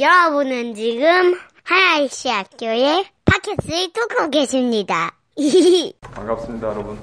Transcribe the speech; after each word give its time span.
여러분은 0.00 0.74
지금 0.74 1.34
하나이시 1.64 2.28
학교의 2.28 3.06
팟캐스트를 3.24 3.92
듣고 3.92 4.30
계십니다. 4.30 5.12
반갑습니다, 6.14 6.68
여러분. 6.68 6.98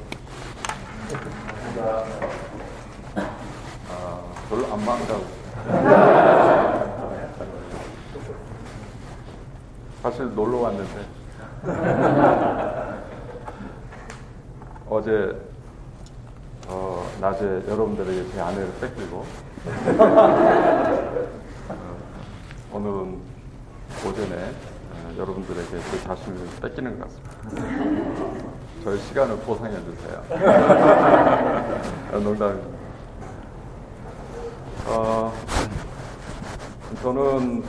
아, 3.89 4.23
별로 4.49 4.65
안 4.71 4.85
반가워. 4.85 5.25
사실 10.01 10.33
놀러 10.35 10.59
왔는데 10.59 11.05
어제 14.87 15.35
어, 16.67 17.11
낮에 17.19 17.43
여러분들에게 17.67 18.31
제 18.31 18.39
아내를 18.39 18.71
뺏기고 18.79 19.25
어, 21.67 21.97
오늘은 22.75 23.21
오전에 24.05 24.51
어, 24.91 25.15
여러분들에게 25.17 25.79
제 25.79 26.01
자신을 26.03 26.45
뺏기는 26.61 26.99
것 26.99 27.07
같습니다. 27.07 27.63
저의 28.83 28.99
시간을 28.99 29.37
보상해 29.37 29.77
주세요. 29.85 30.21
농담입니다. 32.21 32.67
어, 34.87 35.33
저는 37.01 37.63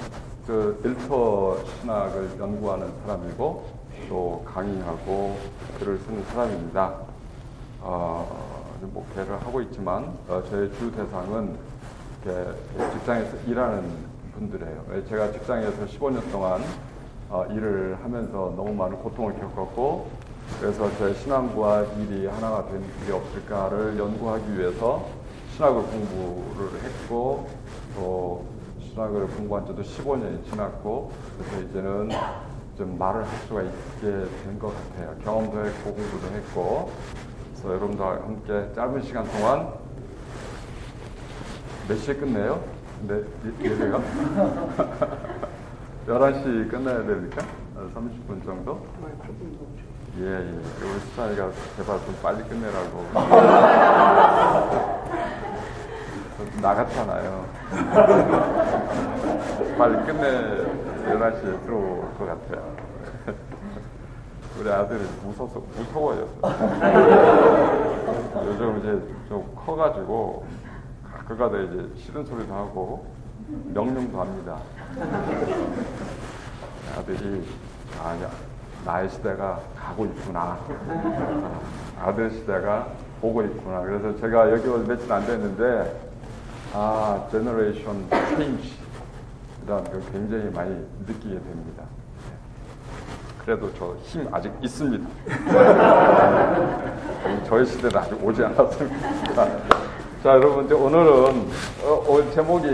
그 0.44 0.80
일터 0.84 1.64
신학을 1.80 2.30
연구하는 2.40 2.92
사람이고 3.02 3.64
또 4.08 4.44
강의하고 4.44 5.38
글을 5.78 6.00
쓰는 6.00 6.24
사람입니다. 6.32 6.94
어, 7.80 8.76
목회를 8.92 9.40
하고 9.40 9.62
있지만 9.62 10.18
어, 10.26 10.42
저의 10.50 10.68
주 10.72 10.90
대상은 10.90 11.56
직장에서 12.92 13.36
일하는 13.46 14.05
분들이에요. 14.36 15.06
제가 15.08 15.32
직장에서 15.32 15.86
15년 15.86 16.30
동안 16.30 16.62
어, 17.28 17.44
일을 17.50 17.96
하면서 18.02 18.52
너무 18.56 18.72
많은 18.74 18.96
고통을 18.98 19.34
겪었고 19.40 20.08
그래서 20.60 20.88
제 20.98 21.12
신앙과 21.14 21.84
일이 21.98 22.26
하나가 22.26 22.66
된 22.68 22.84
일이 23.02 23.12
없을까를 23.12 23.98
연구하기 23.98 24.58
위해서 24.58 25.06
신학을 25.54 25.82
공부를 25.82 26.80
했고 26.84 27.48
또 27.96 28.44
신학을 28.80 29.26
공부한 29.28 29.66
지도 29.66 29.82
15년이 29.82 30.44
지났고 30.50 31.10
그래서 31.38 31.66
이제는 31.68 32.10
좀 32.76 32.96
말을 32.98 33.26
할 33.26 33.38
수가 33.48 33.62
있게 33.62 34.02
된 34.44 34.58
것 34.60 34.72
같아요. 34.74 35.16
경험도 35.24 35.64
했고 35.64 35.94
공부도 35.94 36.26
했고 36.34 36.90
그래서 37.52 37.68
여러분들과 37.70 38.10
함께 38.22 38.72
짧은 38.74 39.02
시간 39.02 39.24
동안 39.24 39.72
몇 41.88 41.96
시에 41.96 42.14
끝내요? 42.14 42.62
네, 43.02 43.22
예배가? 43.60 44.00
11시 46.08 46.70
끝나야 46.74 46.98
됩니까? 47.04 47.44
30분 47.94 48.42
정도? 48.44 48.80
예, 50.18 50.24
예. 50.24 50.38
우리 50.40 51.00
수찬이가 51.10 51.50
제발 51.76 51.98
좀 52.06 52.16
빨리 52.22 52.42
끝내라고. 52.44 53.04
나갔잖아요. 56.62 57.44
빨리 59.78 60.06
끝내 60.06 60.64
11시에 61.06 61.62
들어올 61.64 62.00
것 62.18 62.26
같아요. 62.26 62.74
우리 64.58 64.70
아들이 64.70 65.00
무서워서, 65.22 65.62
무서워요. 65.76 66.26
요즘 68.46 68.78
이제 68.78 68.86
좀 69.28 69.44
커가지고 69.54 70.46
가끔가다 71.28 71.58
이제 71.58 71.90
싫은 71.96 72.24
소리도 72.24 72.54
하고 72.54 73.06
명령도 73.74 74.20
합니다. 74.20 74.58
아들이 76.96 77.44
아니야 78.02 78.30
나의 78.84 79.08
시대가 79.10 79.60
가고 79.76 80.04
있구나. 80.06 80.58
아들 82.00 82.30
시대가 82.30 82.88
오고 83.20 83.42
있구나. 83.42 83.80
그래서 83.80 84.16
제가 84.20 84.50
여기 84.52 84.68
온 84.68 84.86
며칠 84.86 85.12
안 85.12 85.26
됐는데 85.26 86.00
아 86.72 87.26
generation 87.30 88.08
change 88.36 88.76
이런 89.64 89.82
걸 89.84 90.00
굉장히 90.12 90.50
많이 90.50 90.70
느끼게 91.06 91.34
됩니다. 91.34 91.82
그래도 93.44 93.72
저 93.74 93.96
힘 94.04 94.28
아직 94.32 94.52
있습니다. 94.60 95.08
저의 97.46 97.66
시대는 97.66 97.96
아직 97.96 98.24
오지 98.24 98.44
않았습니다. 98.44 99.65
자, 100.26 100.32
여러분, 100.32 100.64
이제 100.64 100.74
오늘은, 100.74 101.48
어, 101.84 102.04
오늘 102.08 102.32
제목이 102.32 102.66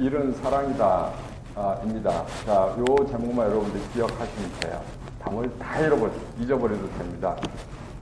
이른 0.00 0.34
사랑이다, 0.42 1.12
아, 1.54 1.80
입니다. 1.84 2.24
자, 2.44 2.74
요 2.76 2.84
제목만 3.08 3.48
여러분들 3.48 3.80
기억하시면 3.92 4.50
돼요. 4.58 4.80
담을 5.22 5.48
다 5.56 5.78
잃어버려, 5.78 6.10
잊어버려도 6.40 6.88
됩니다. 6.98 7.36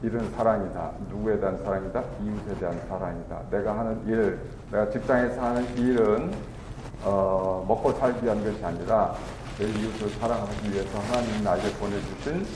이른 0.03 0.33
사랑이다. 0.35 0.93
누구에 1.11 1.39
대한 1.39 1.59
사랑이다? 1.63 2.03
이웃에 2.23 2.59
대한 2.59 2.81
사랑이다. 2.89 3.41
내가 3.51 3.79
하는 3.79 4.03
일, 4.07 4.41
내가 4.73 4.89
직장에서 4.89 5.39
하는 5.39 5.77
일은, 5.77 6.33
어, 7.03 7.63
먹고 7.69 7.93
살기 7.93 8.25
위한 8.25 8.43
것이 8.43 8.65
아니라, 8.65 9.15
내 9.59 9.67
이웃을 9.67 10.09
사랑하기 10.19 10.73
위해서 10.73 10.99
하나님 11.01 11.45
나에게 11.45 11.75
보내주신, 11.75 12.47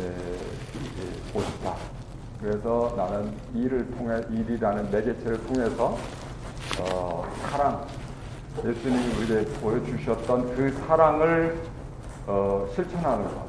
에, 0.00 1.32
곳이다. 1.32 1.97
그래서 2.40 2.94
나는 2.96 3.32
일을 3.54 3.90
통해 3.92 4.20
일이라는 4.30 4.90
매개체를 4.90 5.46
통해서 5.46 5.96
어, 6.80 7.24
사랑 7.50 7.84
예수님이 8.64 9.24
우리에게 9.24 9.50
보여주셨던 9.60 10.54
그 10.54 10.70
사랑을 10.86 11.58
어, 12.26 12.66
실천하는 12.74 13.24
것. 13.24 13.46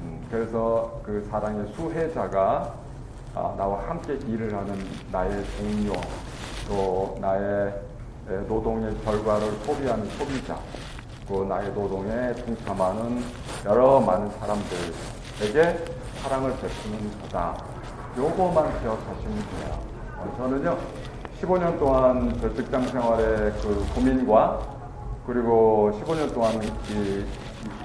음, 0.00 0.26
그래서 0.30 1.00
그 1.02 1.26
사랑의 1.30 1.72
수혜자가 1.74 2.74
아, 3.34 3.54
나와 3.56 3.88
함께 3.88 4.14
일을 4.26 4.54
하는 4.54 4.78
나의 5.12 5.44
동료 5.58 5.92
또 6.68 7.18
나의 7.20 7.74
노동의 8.48 8.96
결과를 9.04 9.52
소비하는 9.64 10.08
소비자 10.10 10.58
또 11.28 11.44
나의 11.44 11.70
노동에 11.72 12.32
동참하는 12.34 13.22
여러 13.66 14.00
많은 14.00 14.30
사람들에게 14.30 15.84
사랑을 16.22 16.50
베푸는 16.52 17.20
거다. 17.22 17.75
요거만 18.16 18.80
기억하시면 18.80 19.34
돼요. 19.34 19.78
어, 20.16 20.34
저는요, 20.38 20.78
15년 21.40 21.78
동안 21.78 22.40
그 22.40 22.54
직장 22.56 22.82
생활의 22.86 23.52
그 23.60 23.86
고민과 23.94 24.76
그리고 25.26 25.90
15년 26.00 26.32
동안 26.32 26.54
이, 26.62 27.24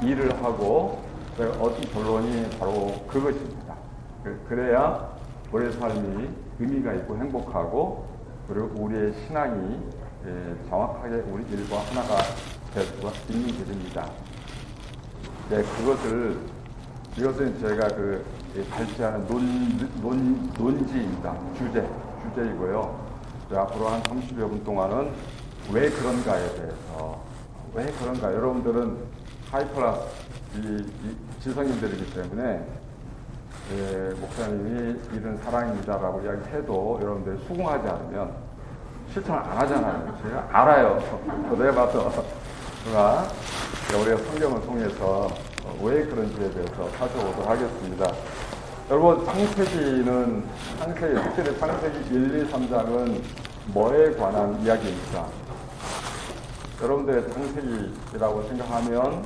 일을 0.07 0.41
하고 0.41 1.01
얻은 1.37 1.81
결론이 1.91 2.49
바로 2.57 2.93
그것입니다. 3.07 3.75
그, 4.23 4.53
래야 4.53 5.09
우리의 5.51 5.73
삶이 5.73 6.29
의미가 6.59 6.93
있고 6.93 7.17
행복하고 7.17 8.07
그리고 8.47 8.69
우리의 8.75 9.13
신앙이 9.25 9.79
예, 10.25 10.69
정확하게 10.69 11.15
우리 11.31 11.43
일과 11.51 11.79
하나가 11.79 12.17
될 12.73 12.83
수가 12.83 13.11
있는 13.27 13.47
길입니다. 13.47 14.07
네, 15.49 15.63
그것을 15.63 16.39
이것은 17.17 17.59
제가 17.59 17.87
그 17.89 18.23
발제하는 18.69 19.27
논, 19.27 19.77
논, 20.01 20.51
논지입니다. 20.57 21.35
주제, 21.57 21.87
주제이고요. 22.23 23.11
앞으로 23.53 23.87
한 23.87 24.03
30여 24.03 24.49
분 24.49 24.63
동안은 24.63 25.11
왜 25.71 25.89
그런가에 25.89 26.53
대해서, 26.55 27.19
왜 27.73 27.85
그런가. 27.99 28.33
여러분들은 28.33 28.97
하이클라스, 29.51 30.85
지성인들이기 31.41 32.13
때문에, 32.13 32.65
예, 33.73 34.13
목사님이 34.19 34.99
이런 35.13 35.37
사랑입니다라고 35.37 36.21
이야기해도 36.21 36.99
여러분들이 37.01 37.37
수긍하지 37.47 37.87
않으면 37.87 38.33
실천을 39.13 39.41
안 39.41 39.57
하잖아요. 39.59 40.17
제가 40.23 40.49
알아요. 40.51 40.99
저도 41.49 41.65
해봐서. 41.65 42.25
그러나 42.83 43.27
우리가 44.01 44.17
성경을 44.17 44.61
통해서 44.61 45.29
왜 45.81 46.05
그런지에 46.05 46.49
대해서 46.51 46.89
살펴보도록 46.97 47.47
하겠습니다. 47.47 48.11
여러분, 48.91 49.25
창세기는, 49.25 50.43
창세기, 50.77 51.15
특히 51.33 51.57
창세기 51.57 52.13
1, 52.13 52.43
2, 52.45 52.51
3장은 52.51 53.21
뭐에 53.67 54.13
관한 54.17 54.61
이야기입니까? 54.61 55.27
여러분들의 56.81 57.31
창세기라고 57.31 58.43
생각하면, 58.49 59.23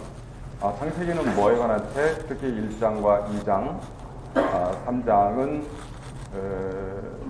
아, 0.62 0.72
창세기는 0.78 1.36
뭐에 1.36 1.58
관한 1.58 1.84
책? 1.96 2.28
특히 2.28 2.48
1장과 2.50 3.26
2장, 3.32 3.80
아, 4.36 4.72
3장은, 4.86 5.64
에, 5.64 6.40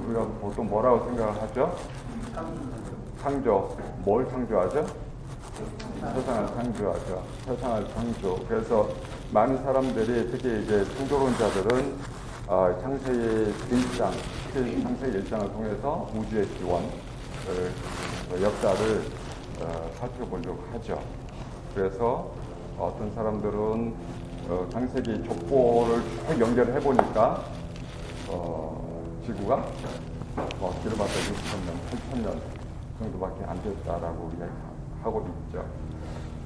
우리가 0.06 0.26
보통 0.42 0.68
뭐라고 0.68 1.06
생각을 1.06 1.42
하죠? 1.42 1.74
창조. 3.22 3.78
뭘 4.00 4.30
창조하죠? 4.30 4.86
세상을 6.14 6.48
창조하죠. 6.54 7.24
세상을 7.46 7.88
창조. 7.94 8.36
그래서 8.50 8.90
많은 9.32 9.64
사람들이 9.64 10.32
특히 10.32 10.64
이제 10.64 10.84
창조론자들은 10.98 12.25
어, 12.48 12.78
창세기 12.80 13.54
1장, 13.72 14.12
창세기 14.54 15.18
1장을 15.24 15.52
통해서 15.52 16.08
우주의 16.16 16.46
기원, 16.50 16.84
어, 16.84 18.40
역사를 18.40 19.02
어, 19.62 19.92
살펴보려고 19.96 20.64
하죠. 20.74 21.02
그래서 21.74 22.30
어떤 22.78 23.12
사람들은 23.16 23.96
어, 24.48 24.68
창세기 24.72 25.24
족보를 25.24 26.04
쭉 26.04 26.40
연결해 26.40 26.80
보니까 26.82 27.46
어, 28.28 29.04
지구가 29.26 29.66
뭐 30.60 30.80
길어봤자 30.84 31.14
6천 31.14 31.66
년, 31.66 31.80
8천 31.90 32.22
년 32.22 32.42
정도밖에 33.00 33.44
안 33.46 33.64
됐다라고 33.64 34.32
이야기하고 34.38 35.28
있죠. 35.48 35.66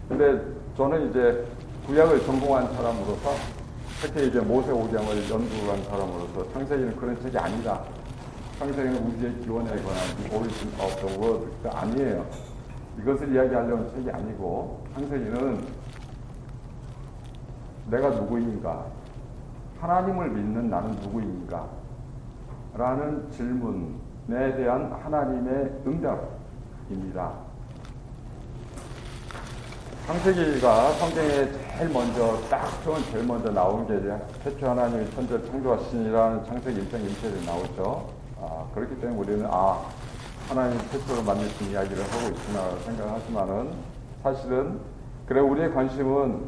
근데 0.08 0.42
저는 0.78 1.10
이제 1.10 1.46
구약을 1.86 2.26
전공한 2.26 2.74
사람으로서 2.74 3.59
특히 4.02 4.28
이제 4.28 4.40
모세오경을 4.40 5.30
연구한 5.30 5.84
사람으로서 5.84 6.54
창세기는 6.54 6.96
그런 6.96 7.20
책이 7.22 7.38
아니다. 7.38 7.82
창세기는 8.58 8.96
우주의 9.06 9.36
기원에 9.42 9.70
관한 9.72 9.98
origin 10.32 10.74
of 10.80 10.96
the 11.06 11.20
world가 11.20 11.82
아니에요. 11.82 12.26
이것을 12.98 13.34
이야기하려는 13.34 13.90
책이 13.94 14.10
아니고 14.10 14.86
창세기는 14.94 15.66
내가 17.90 18.10
누구인가? 18.12 18.86
하나님을 19.82 20.30
믿는 20.30 20.70
나는 20.70 20.92
누구인가? 21.02 21.68
라는 22.76 23.30
질문에 23.32 24.56
대한 24.56 24.94
하나님의 24.94 25.82
응답입니다. 25.86 27.49
창세기가 30.10 30.94
성경에 30.94 31.30
제일 31.78 31.90
먼저 31.94 32.42
딱 32.50 32.84
처음 32.84 33.00
제일 33.12 33.24
먼저 33.26 33.52
나온 33.52 33.86
게 33.86 33.94
태초 34.44 34.68
하나님이 34.68 35.08
천지를 35.12 35.46
창조하시니라는 35.46 36.46
창세기 36.46 36.82
1장 36.82 36.94
1절에 36.94 37.46
나오죠. 37.46 38.10
아, 38.42 38.66
그렇기 38.74 39.00
때문에 39.00 39.20
우리는 39.20 39.48
아 39.48 39.86
하나님 40.48 40.80
최초로 40.90 41.22
만드신 41.22 41.70
이야기를 41.70 42.02
하고 42.02 42.28
있구나 42.28 42.76
생각하지만은 42.86 43.70
사실은 44.24 44.80
그래 45.28 45.42
우리의 45.42 45.72
관심은 45.76 46.42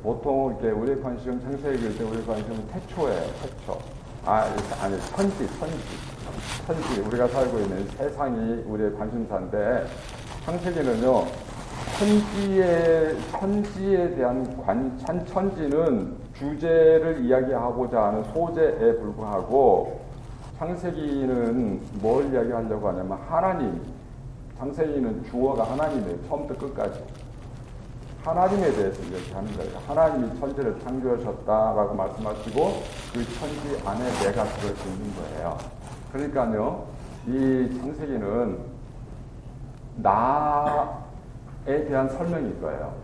보통 0.00 0.56
이렇게 0.60 0.70
우리의 0.70 1.02
관심은 1.02 1.40
창세기일 1.40 1.98
때 1.98 2.04
우리의 2.04 2.24
관심은 2.24 2.64
태초에 2.68 3.32
태초. 3.42 3.76
아 4.24 4.48
아니 4.80 4.96
천지 5.16 5.48
천지. 5.58 5.82
천지. 6.64 7.00
우리가 7.00 7.26
살고 7.26 7.58
있는 7.58 7.88
세상이 7.88 8.62
우리의 8.68 8.94
관심사인데 8.96 9.84
창세기는요 10.44 11.47
천지에 11.98 13.16
천지에 13.32 14.14
대한 14.14 14.56
관 14.64 15.26
천지는 15.26 16.16
주제를 16.34 17.24
이야기하고자 17.24 18.04
하는 18.04 18.24
소재에 18.32 18.96
불과하고 18.98 20.00
창세기는 20.58 21.80
뭘 22.00 22.32
이야기하려고 22.32 22.88
하냐면 22.88 23.18
하나님 23.28 23.80
창세기는 24.58 25.24
주어가 25.24 25.64
하나님이에요 25.64 26.28
처음부터 26.28 26.66
끝까지. 26.66 27.00
하나님에 28.24 28.72
대해서 28.72 29.02
이야기하는 29.02 29.56
거예요. 29.56 29.78
하나님이 29.86 30.38
천지를 30.40 30.78
창조하셨다라고 30.80 31.94
말씀하시고 31.94 32.82
그 33.12 33.24
천지 33.38 33.86
안에 33.86 34.04
내가 34.24 34.44
들어있 34.44 34.86
있는 34.86 35.14
거예요. 35.14 35.58
그러니까요 36.12 36.86
이 37.26 37.78
창세기는 37.80 38.58
나에 39.96 41.07
대한 41.68 42.08
설명일 42.08 42.58
거예요. 42.62 42.94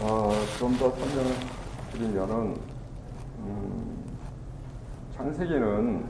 어, 0.00 0.32
좀 0.58 0.76
더 0.78 0.90
설명을 0.90 1.32
드리면은, 1.92 2.56
음, 3.38 4.18
창세기는 5.16 6.04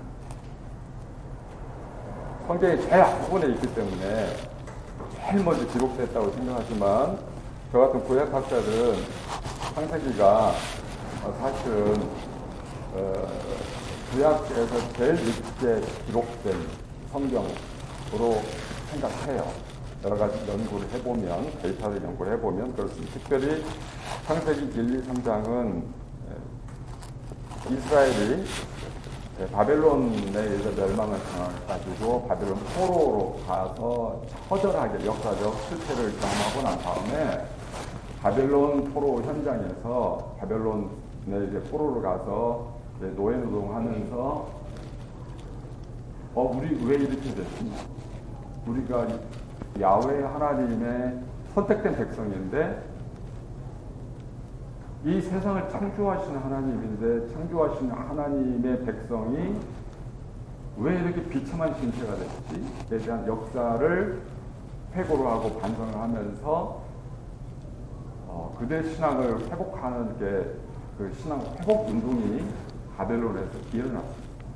성경의 2.46 2.80
제일 2.82 2.94
앞부분에 3.02 3.48
있기 3.54 3.74
때문에 3.74 4.36
제일 5.20 5.44
먼저 5.44 5.66
기록됐다고 5.66 6.30
생각하지만, 6.32 7.18
저 7.72 7.78
같은 7.80 8.02
구약학자들은 8.04 8.96
창세기가 9.74 10.52
어, 11.24 11.32
사실은, 11.40 12.02
어, 12.94 13.28
구약에서 14.12 14.92
제일 14.94 15.14
늦게 15.14 15.86
기록된 16.06 16.66
성경으로 17.12 18.42
생각해요. 18.96 19.52
여러 20.04 20.16
가지 20.16 20.38
연구를 20.48 20.88
해보면, 20.92 21.58
데이터를 21.62 22.02
연구를 22.02 22.34
해보면 22.34 22.74
그렇습니다. 22.74 23.12
특별히 23.14 23.64
창세기 24.26 24.78
1, 24.78 24.94
2, 24.96 25.02
3장은 25.02 25.82
이스라엘이 27.70 28.44
바벨론에 29.52 30.38
의해서 30.38 30.70
멸망을 30.70 31.18
당해가지고 31.18 32.26
바벨론 32.28 32.58
포로로 32.74 33.40
가서 33.46 34.22
처절하게 34.48 35.04
역사적 35.04 35.54
실패를 35.68 36.12
경험하고 36.18 36.62
난 36.62 36.78
다음에 36.78 37.46
바벨론 38.22 38.84
포로 38.94 39.22
현장에서 39.22 40.36
바벨론에 40.38 41.48
이제 41.48 41.60
포로로 41.70 42.00
가서 42.00 42.76
노예 43.16 43.36
노동하면서 43.36 44.48
어 46.34 46.52
우리 46.54 46.84
왜 46.84 46.96
이렇게 46.96 47.16
됐지? 47.34 47.72
우리가 48.66 49.06
야외 49.80 50.22
하나님의 50.22 51.20
선택된 51.54 51.96
백성인데 51.96 52.84
이 55.04 55.20
세상을 55.20 55.68
창조하시는 55.70 56.38
하나님인데 56.38 57.32
창조하시는 57.32 57.90
하나님의 57.90 58.84
백성이 58.84 59.60
왜 60.78 60.94
이렇게 61.00 61.22
비참한 61.28 61.74
신체가 61.74 62.14
됐지에 62.16 62.98
대한 62.98 63.26
역사를 63.26 64.20
회고를 64.94 65.26
하고 65.26 65.58
반성을 65.58 65.94
하면서 65.94 66.82
어, 68.26 68.56
그대 68.58 68.82
신앙을 68.82 69.40
회복하는 69.50 70.18
게 70.18 70.66
그 70.98 71.12
신앙 71.20 71.40
회복 71.60 71.88
운동이 71.88 72.42
바벨론에서 72.96 73.50
일어났습니다. 73.72 74.46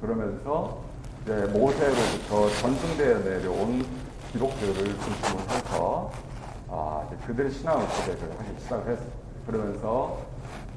그러면서 0.00 0.82
이제 1.22 1.34
모세로부터 1.52 2.48
전승대에 2.60 3.14
내려온 3.18 3.84
기록들을 4.32 4.74
중심으로 4.74 5.40
해서 5.50 6.10
아, 6.68 7.06
그들의 7.26 7.50
신앙을 7.50 7.86
고백을 7.86 8.38
하기 8.38 8.60
시작을 8.60 8.92
했어요. 8.92 9.08
그러면서 9.46 10.18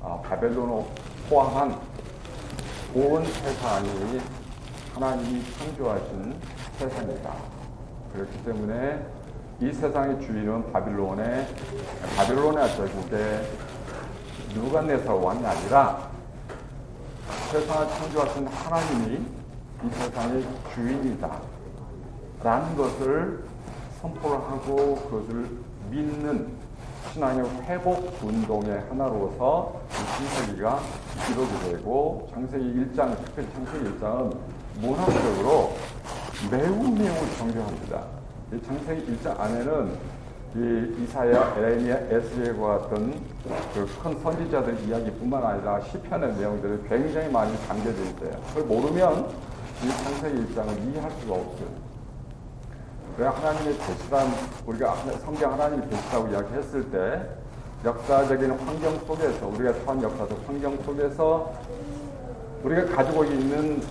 아, 0.02 0.20
바벨론을 0.22 0.84
포함한 1.30 1.80
온 2.94 3.26
세상이 3.26 4.20
하나님이 4.94 5.44
창조하신 5.58 6.36
세상이다. 6.78 7.34
그렇기 8.14 8.44
때문에 8.44 9.06
이 9.62 9.72
세상의 9.72 10.20
주인은 10.22 10.74
바빌론의 10.74 11.48
바빌론의 12.18 12.76
제국의 12.76 13.48
누간네살 14.54 15.16
왕이 15.16 15.46
아니라 15.46 16.10
세상을 17.52 17.88
창조하신 17.88 18.48
하나님이 18.48 19.43
이 19.84 19.90
세상의 19.90 20.44
주인이다. 20.74 21.30
라는 22.42 22.78
것을 22.78 23.44
선포를 24.00 24.38
하고 24.38 24.96
그것을 24.96 25.50
믿는 25.90 26.48
신앙의 27.12 27.44
회복 27.64 28.18
운동의 28.24 28.82
하나로서 28.90 29.82
창세기가 29.90 30.80
기록이 31.28 31.72
되고 31.72 32.30
창세기 32.34 32.64
1장, 32.64 33.18
특별히 33.26 33.50
창세기 33.54 34.00
1장은 34.00 34.38
문학적으로 34.80 35.74
매우 36.50 36.90
매우 36.92 37.38
정교합니다. 37.38 38.04
이 38.54 38.62
창세기 38.66 39.18
1장 39.18 39.38
안에는 39.38 39.98
이 40.56 41.04
이사야, 41.04 41.56
에레미야, 41.58 41.96
에스겔과 42.10 42.68
같은 42.78 43.20
그큰 43.74 44.22
선지자들 44.22 44.88
이야기뿐만 44.88 45.44
아니라 45.44 45.82
시편의 45.82 46.36
내용들이 46.36 46.88
굉장히 46.88 47.30
많이 47.30 47.58
담겨져 47.68 48.02
있어요. 48.04 48.42
그걸 48.50 48.64
모르면 48.64 49.53
이 49.84 49.90
창세기 49.90 50.38
일장을 50.38 50.80
이해할 50.80 51.12
수가 51.12 51.34
없어요. 51.34 51.68
왜 53.18 53.28
하나님의 53.28 53.78
계시란 53.78 54.28
우리가 54.66 54.96
성경 55.24 55.54
하나님의 55.54 55.90
계시라고 55.90 56.30
이야기했을 56.30 56.90
때 56.90 57.30
역사적인 57.84 58.52
환경 58.52 58.98
속에서 59.06 59.48
우리가 59.48 59.74
처한 59.84 60.02
역사적 60.02 60.40
환경 60.48 60.82
속에서 60.84 61.52
우리가 62.64 62.96
가지고 62.96 63.26
있는 63.26 63.82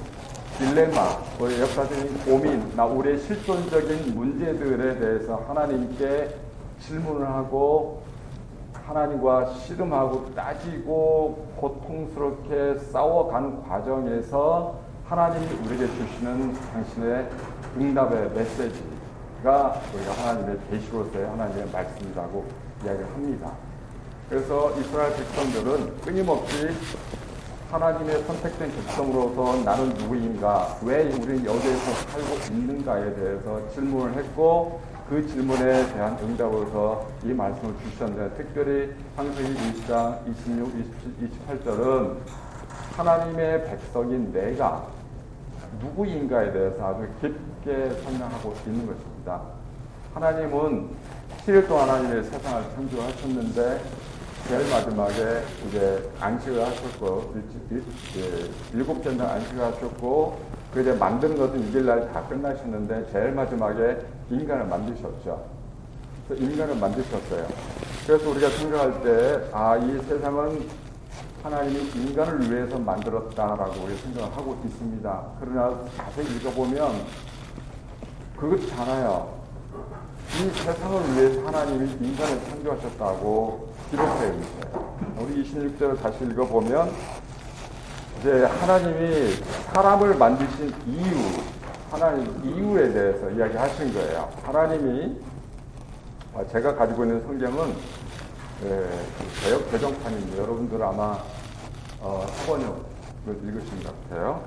딜레마, 0.56 1.18
우리 1.38 1.60
역사적인 1.60 2.24
고민, 2.24 2.74
나 2.74 2.86
우리의 2.86 3.18
실존적인 3.18 4.14
문제들에 4.14 4.98
대해서 4.98 5.36
하나님께 5.46 6.34
질문을 6.80 7.26
하고 7.28 8.02
하나님과 8.72 9.54
씨름하고 9.54 10.34
따지고 10.34 11.48
고통스럽게 11.56 12.78
싸워가는 12.78 13.62
과정에서 13.62 14.81
하나님이 15.12 15.46
우리에게 15.66 15.86
주시는 15.88 16.54
당신의 16.72 17.28
응답의 17.76 18.30
메시지가 18.30 19.82
우리가 19.94 20.12
하나님의 20.16 20.56
계시로서의 20.70 21.26
하나님의 21.26 21.68
말씀이라고 21.70 22.46
이야기를 22.82 23.06
합니다. 23.12 23.52
그래서 24.30 24.72
이스라엘 24.80 25.14
백성들은 25.14 26.00
끊임없이 26.00 26.70
하나님의 27.70 28.22
선택된 28.22 28.72
백성으로서 28.74 29.62
나는 29.62 29.90
누구인가, 29.90 30.78
왜 30.82 31.02
우리는 31.02 31.44
여기에서 31.44 31.92
살고 31.92 32.54
있는가에 32.54 33.14
대해서 33.14 33.70
질문을 33.74 34.14
했고, 34.14 34.80
그 35.10 35.28
질문에 35.28 35.92
대한 35.92 36.16
응답으로서 36.22 37.06
이 37.22 37.34
말씀을 37.34 37.74
주셨는데 37.82 38.34
특별히 38.34 38.94
창세기 39.14 39.54
1장 39.84 40.26
26, 40.26 40.68
27, 41.18 41.28
28절은 41.60 42.16
하나님의 42.96 43.64
백성인 43.66 44.32
내가 44.32 44.86
누구인가에 45.80 46.52
대해서 46.52 46.86
아주 46.86 47.06
깊게 47.20 47.90
설명하고 48.02 48.54
있는 48.66 48.86
것입니다. 48.86 49.40
하나님은 50.14 50.88
7일 51.46 51.66
동안 51.68 51.88
하나님의 51.88 52.24
세상을 52.24 52.62
창조하셨는데 52.74 53.80
제일 54.48 54.70
마지막에 54.70 55.42
이제 55.68 56.10
안식을 56.20 56.60
하셨고 56.66 57.34
일곱 58.74 59.02
전날 59.02 59.28
안식을 59.28 59.62
하셨고 59.64 60.38
그 60.74 60.80
이제 60.80 60.92
만드는 60.92 61.36
것은 61.36 61.60
이길 61.68 61.86
날 61.86 62.12
다 62.12 62.22
끝나셨는데 62.28 63.06
제일 63.12 63.32
마지막에 63.32 63.98
인간을 64.30 64.66
만드셨죠. 64.66 65.44
그래서 66.28 66.44
인간을 66.44 66.76
만드셨어요. 66.76 67.46
그래서 68.06 68.30
우리가 68.30 68.48
생각할 68.50 69.02
때 69.02 69.50
아 69.52 69.76
이 69.78 69.98
세상은 70.08 70.60
하나님이 71.42 71.90
인간을 71.96 72.50
위해서 72.50 72.78
만들었다라고 72.78 73.88
생각을 73.88 74.36
하고 74.36 74.60
있습니다. 74.64 75.22
그러나 75.40 75.76
자세히 75.96 76.36
읽어보면 76.36 77.04
그렇잖아요. 78.36 79.42
이 80.38 80.50
세상을 80.50 81.16
위해서 81.16 81.44
하나님이 81.46 81.90
인간을 82.00 82.44
창조하셨다고 82.44 83.72
기록되어 83.90 84.32
있어요. 84.34 84.96
우리 85.18 85.42
26절을 85.42 86.00
다시 86.00 86.24
읽어보면 86.24 86.92
이제 88.20 88.44
하나님이 88.44 89.34
사람을 89.74 90.14
만드신 90.14 90.72
이유, 90.86 91.16
하나님 91.90 92.40
이유에 92.44 92.92
대해서 92.92 93.28
이야기하신 93.30 93.92
거예요. 93.92 94.30
하나님이 94.44 95.20
아, 96.34 96.44
제가 96.52 96.76
가지고 96.76 97.04
있는 97.04 97.20
성경은 97.22 97.74
개혁 98.62 99.66
예, 99.66 99.70
개정판입니다. 99.72 100.38
여러분들 100.38 100.80
아마 100.82 101.18
어, 102.00 102.24
번역을 102.46 103.48
읽으신 103.48 103.82
것 103.82 104.08
같아요. 104.08 104.40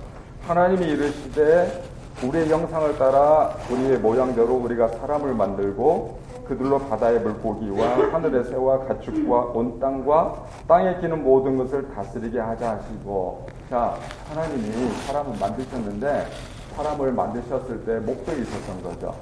하나님이 0.48 0.86
이르시되 0.86 1.84
우리의 2.24 2.50
형상을 2.50 2.98
따라 2.98 3.58
우리의 3.70 3.98
모양대로 4.00 4.56
우리가 4.56 4.88
사람을 4.88 5.34
만들고 5.34 6.20
그들로 6.48 6.80
바다의 6.80 7.20
물고기와 7.22 8.14
하늘의 8.14 8.46
새와 8.46 8.86
가축과 8.86 9.38
온 9.54 9.80
땅과 9.80 10.46
땅에 10.68 10.98
기는 11.02 11.24
모든 11.24 11.58
것을 11.58 11.94
다스리게 11.94 12.40
하자 12.40 12.78
하시고 12.78 13.48
자 13.70 13.98
하나님이 14.30 14.94
사람을 15.08 15.38
만드셨는데 15.40 16.28
사람을 16.76 17.12
만드셨을 17.12 17.84
때 17.86 18.00
목적이 18.00 18.44
있었던 18.44 18.84
거죠. 18.84 19.16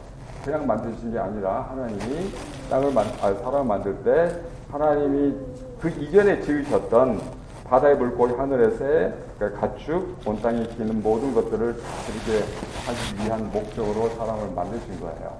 그냥 0.43 0.67
만드신 0.67 1.13
게 1.13 1.19
아니라 1.19 1.67
하나님이 1.71 2.31
땅을 2.69 2.91
만, 2.91 3.05
아, 3.21 3.33
사람을 3.33 3.63
만들 3.63 3.95
때 4.03 4.41
하나님이 4.73 5.37
그 5.79 5.87
이전에 5.87 6.41
지으셨던 6.41 7.21
바다의 7.65 7.95
물고기 7.95 8.33
하늘의 8.33 8.71
새 8.71 9.13
그러니까 9.37 9.61
가축 9.61 10.17
온 10.25 10.41
땅에 10.41 10.65
기는 10.65 11.03
모든 11.03 11.31
것들을 11.31 11.77
다스리게 11.77 12.43
하기 12.87 13.23
위한 13.23 13.51
목적으로 13.51 14.09
사람을 14.09 14.49
만드신 14.55 14.99
거예요. 14.99 15.37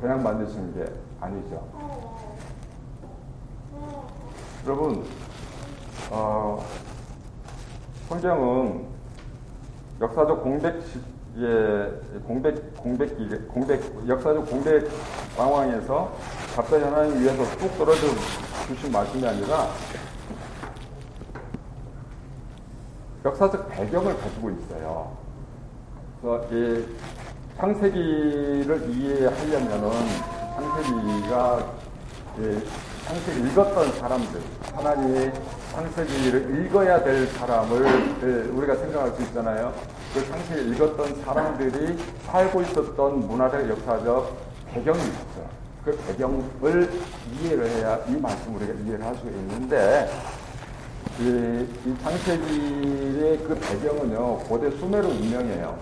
그냥 0.00 0.22
만드신 0.22 0.74
게 0.74 0.84
아니죠. 1.20 1.66
여러분, 4.64 5.04
어, 6.12 6.64
성경은 8.08 8.86
역사적 10.00 10.40
공백 10.40 10.80
예, 11.36 11.90
공백 12.28 12.76
공백 12.76 13.18
공백 13.48 14.08
역사적 14.08 14.48
공백 14.48 14.88
상황에서 15.36 16.12
갑자기 16.54 16.84
하나님 16.84 17.20
위해서 17.20 17.44
뚝 17.58 17.76
떨어져 17.76 18.06
주신 18.68 18.92
말씀이 18.92 19.26
아니라 19.26 19.68
역사적 23.24 23.68
배경을 23.70 24.16
가지고 24.20 24.50
있어요. 24.50 25.16
그래서 26.22 26.46
이 26.52 26.86
창세기를 27.58 28.88
이해하려면은 28.88 29.90
창세기가 30.54 31.72
창세기 33.06 33.48
읽었던 33.50 33.92
사람들, 33.98 34.40
하나님의 34.74 35.32
창세기를 35.72 36.66
읽어야 36.66 37.02
될 37.02 37.26
사람을 37.26 38.50
우리가 38.52 38.76
생각할 38.76 39.10
수 39.12 39.22
있잖아요. 39.22 39.72
그 40.12 40.24
창세기 40.28 40.70
읽었던 40.70 41.22
사람들이 41.24 41.98
살고 42.26 42.62
있었던 42.62 43.26
문화적 43.26 43.68
역사적 43.68 44.36
배경이 44.72 45.00
있죠. 45.00 45.63
그 45.84 45.96
배경을 46.06 46.90
이해를 47.32 47.68
해야 47.68 47.98
이 48.08 48.16
말씀을 48.16 48.56
우리가 48.62 48.72
이해를 48.84 49.04
할 49.04 49.14
수 49.16 49.26
있는데 49.26 50.08
이, 51.20 51.66
이 51.86 51.96
창세기의 52.02 53.38
그 53.44 53.54
배경은요, 53.54 54.38
고대 54.40 54.70
수메르 54.72 55.06
문명이에요. 55.06 55.78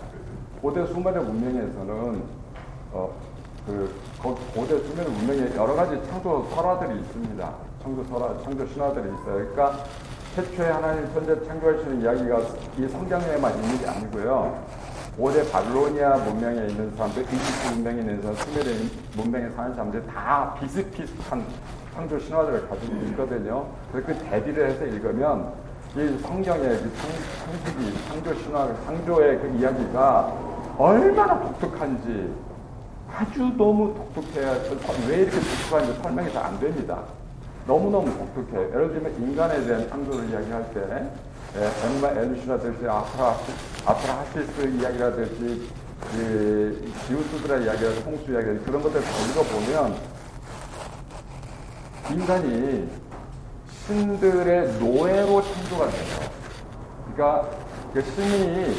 고대 0.61 0.85
수메르 0.87 1.21
문명에서는, 1.21 2.23
어, 2.92 3.14
그, 3.64 3.94
고대 4.54 4.78
수메르 4.78 5.09
문명에 5.09 5.56
여러 5.56 5.75
가지 5.75 5.99
창조 6.11 6.47
설화들이 6.54 7.00
있습니다. 7.00 7.54
창조 7.82 8.04
설화, 8.04 8.42
창조 8.42 8.66
신화들이 8.66 9.04
있어요. 9.09 9.25
그러니까 9.25 9.85
최초의 10.35 10.73
하나님 10.73 11.12
천재 11.14 11.47
창조하시는 11.47 12.02
이야기가 12.02 12.40
이 12.78 12.88
성경에만 12.88 13.54
있는 13.54 13.78
게 13.78 13.87
아니고요. 13.87 14.62
고대 15.16 15.49
바빌로니아 15.50 16.16
문명에 16.16 16.69
있는 16.69 16.90
사람들, 16.97 17.23
이집트 17.23 17.75
문명에 17.75 18.00
있는 18.00 18.23
사람, 18.23 18.37
수메르 18.37 18.71
문명에 19.16 19.50
사는 19.50 19.75
사람들 19.75 20.07
다 20.07 20.54
비슷비슷한 20.59 21.45
창조 21.95 22.19
신화들을 22.19 22.69
가지고 22.69 22.97
있거든요. 23.09 23.66
그래서 23.92 24.07
그 24.07 24.14
대비를 24.25 24.71
해서 24.71 24.87
읽으면 24.87 25.52
이 25.97 26.19
성경의 26.23 26.62
그 26.62 26.92
창세기, 26.97 28.09
창조 28.09 28.35
신화, 28.42 28.75
창조의 28.87 29.38
그 29.40 29.49
이야기가 29.59 30.33
얼마나 30.78 31.38
독특한지 31.40 32.33
아주 33.14 33.52
너무 33.59 33.95
독특해야 34.14 34.52
왜 35.07 35.16
이렇게 35.19 35.38
독특한지 35.38 36.02
설명이 36.02 36.33
잘 36.33 36.47
안 36.47 36.59
됩니다. 36.59 37.00
너무너무 37.66 38.07
독특해. 38.35 38.59
예를 38.71 38.88
들면 38.95 39.14
인간에 39.23 39.62
대한 39.64 39.88
창조를 39.90 40.31
이야기할 40.31 40.73
때 40.73 41.11
엠마 41.54 42.09
엘루시라든지 42.09 42.88
아프라, 42.88 43.37
아프라 43.85 44.21
하시스 44.21 44.62
이야기라든지 44.62 45.68
그 46.11 46.92
지우스드라 47.06 47.59
이야기라든지 47.59 48.02
홍수 48.04 48.32
이야기라든지 48.32 48.64
그런 48.64 48.82
것들을 48.82 49.04
다 49.04 49.11
읽어보면 49.30 49.97
인간이 52.11 52.88
신들의 53.87 54.78
노예로 54.78 55.42
창조가 55.42 55.90
돼요. 55.90 56.30
그러니까 57.14 57.49
그 57.92 58.02
신이 58.02 58.76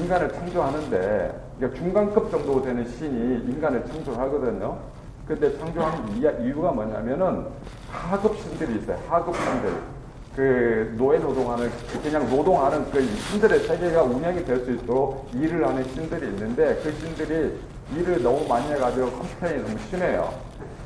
인간을 0.00 0.32
창조하는데 0.32 1.40
그러니까 1.56 1.80
중간급 1.80 2.30
정도 2.30 2.62
되는 2.62 2.84
신이 2.84 3.52
인간을 3.52 3.86
창조하거든요. 3.86 4.78
근데 5.26 5.56
창조하는 5.58 6.16
이유가 6.16 6.72
뭐냐면은 6.72 7.46
하급 7.90 8.36
신들이 8.38 8.80
있어요. 8.80 8.98
하급 9.08 9.36
신들. 9.36 9.97
그 10.38 10.94
노예 10.96 11.18
노동하는 11.18 11.68
그냥 12.00 12.30
노동하는 12.30 12.88
그 12.92 13.04
신들의 13.28 13.58
세계가 13.58 14.04
운영이 14.04 14.44
될 14.44 14.64
수 14.64 14.70
있도록 14.70 15.28
일을 15.34 15.66
하는 15.66 15.82
신들이 15.92 16.28
있는데 16.28 16.80
그 16.80 16.94
신들이 17.00 17.58
일을 17.96 18.22
너무 18.22 18.46
많이 18.46 18.70
해가지고 18.70 19.10
complain이 19.10 19.62
너무 19.64 19.76
심해요. 19.90 20.32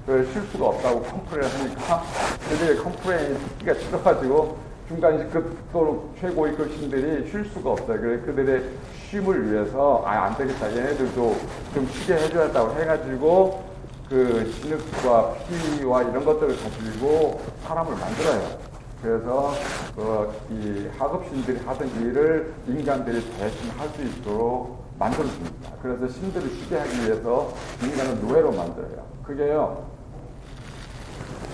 그 0.07 0.27
실수가 0.33 0.67
없다고 0.69 1.03
complain 1.03 1.51
하니까 1.53 2.03
그들의 2.49 2.79
complain이 2.79 3.39
기가 3.59 3.75
질려가지고 3.75 4.57
중간 4.89 5.29
급도 5.31 6.09
최고의 6.19 6.57
급신들이 6.57 7.31
쉴 7.31 7.45
수가 7.53 7.73
없어요. 7.73 8.01
그래 8.01 8.21
그들의 8.25 8.63
쉼을 9.11 9.53
위해서 9.53 10.03
아 10.07 10.29
안 10.29 10.37
되겠다 10.39 10.75
얘네들도 10.75 11.37
좀 11.75 11.87
쉬게 11.93 12.15
해줘야겠다고 12.15 12.81
해가지고 12.81 13.65
그 14.09 14.51
진흙과 14.63 15.35
피와 15.79 16.05
이런 16.05 16.25
것들을 16.25 16.57
가지고 16.57 17.43
사람을 17.67 17.95
만들어요. 17.97 18.72
그래서 19.03 19.53
그 19.97 20.31
이 20.51 20.89
하급신들이 20.99 21.59
하던 21.67 21.89
일을 22.01 22.55
인간들이 22.67 23.21
대신 23.39 23.71
할 23.79 23.89
수 23.91 24.03
있도록 24.03 24.83
만들어줍니다. 24.99 25.71
그래서 25.83 26.09
신들을 26.09 26.49
쉬게 26.51 26.79
하기 26.79 27.05
위해서 27.05 27.53
인간을 27.83 28.21
노예로 28.23 28.53
만들어요. 28.53 29.05
그게요 29.25 29.85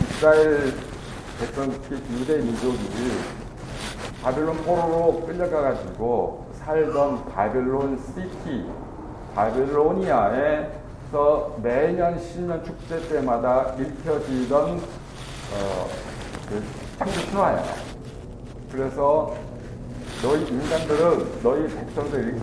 이스라엘 0.03 0.75
백성 1.39 1.73
유대 2.11 2.39
민족이 2.39 2.79
바벨론 4.23 4.57
포로로 4.59 5.25
끌려가가지고 5.27 6.51
살던 6.55 7.25
바벨론 7.27 7.97
시티, 7.99 8.67
바벨로니아에서 9.35 10.69
매년 11.63 12.19
신년 12.21 12.65
축제 12.65 13.01
때마다 13.09 13.75
읽혀지던 13.79 14.81
어, 15.55 15.89
그 16.49 16.63
창조 16.99 17.21
신화예요. 17.21 17.63
그래서 18.73 19.35
너희 20.21 20.43
인간들은 20.49 21.43
너희 21.45 21.69
백성들 21.69 22.35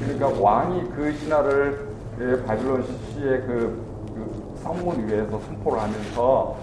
그러니까 0.00 0.28
왕이 0.40 0.90
그 0.96 1.12
신화를 1.12 1.88
그 2.16 2.42
바빌론 2.46 2.84
시의 3.12 3.42
그, 3.42 3.84
그 4.14 4.60
성문 4.62 5.06
위에서 5.06 5.38
선포를 5.38 5.82
하면서 5.82 6.56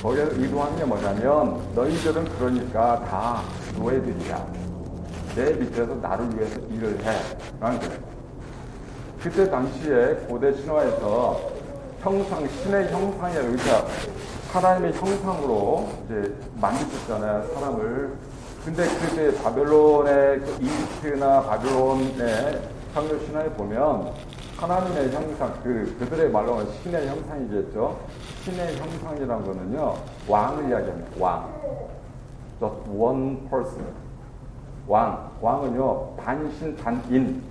거기에 0.00 0.22
의도한 0.30 0.76
게 0.76 0.84
뭐냐면 0.84 1.60
너희들은 1.74 2.24
그러니까 2.38 3.00
다 3.04 3.42
노예들이야. 3.76 4.46
내 5.34 5.52
밑에서 5.54 5.94
나를 5.96 6.28
위해서 6.36 6.60
일을 6.70 6.98
해. 7.04 7.18
라는 7.58 7.80
거예요. 7.80 7.94
그때 9.20 9.50
당시에 9.50 10.14
고대 10.28 10.52
신화에서 10.54 11.40
형상, 12.00 12.46
신의 12.48 12.92
형상에 12.92 13.38
의자, 13.38 13.86
하나님의 14.52 14.92
형상으로 14.92 15.88
이제 16.04 16.34
만드셨잖아요, 16.60 17.54
사람을. 17.54 18.12
근데 18.62 18.84
그때 18.84 19.42
바벨론의 19.42 20.40
그 20.40 20.58
이집트나 20.60 21.42
바벨론의 21.44 22.60
창조 22.92 23.18
신화에 23.20 23.48
보면 23.54 24.12
하나님의 24.58 25.10
형상, 25.10 25.58
그, 25.62 25.96
그들의 25.98 26.30
말로 26.30 26.52
하면 26.58 26.70
신의 26.82 27.08
형상이겠죠. 27.08 27.98
신의 28.44 28.76
형상이란 28.76 29.42
거는요, 29.42 29.94
왕을 30.28 30.68
이야기합니다. 30.68 31.10
왕. 31.18 31.48
Just 32.60 32.90
one 32.90 33.48
person. 33.48 33.86
왕. 34.86 35.30
왕은요, 35.40 36.16
반신 36.16 36.76
반인. 36.76 37.42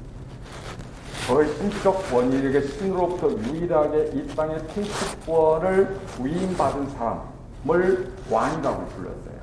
저의 1.27 1.47
신적 1.55 2.09
권위에게 2.09 2.61
신으로부터 2.61 3.31
유일하게 3.31 4.11
이 4.13 4.27
땅의 4.35 4.67
통치권을 4.67 5.99
위임받은 6.19 6.89
사람을 6.89 8.11
왕이라고 8.29 8.85
불렀어요. 8.87 9.41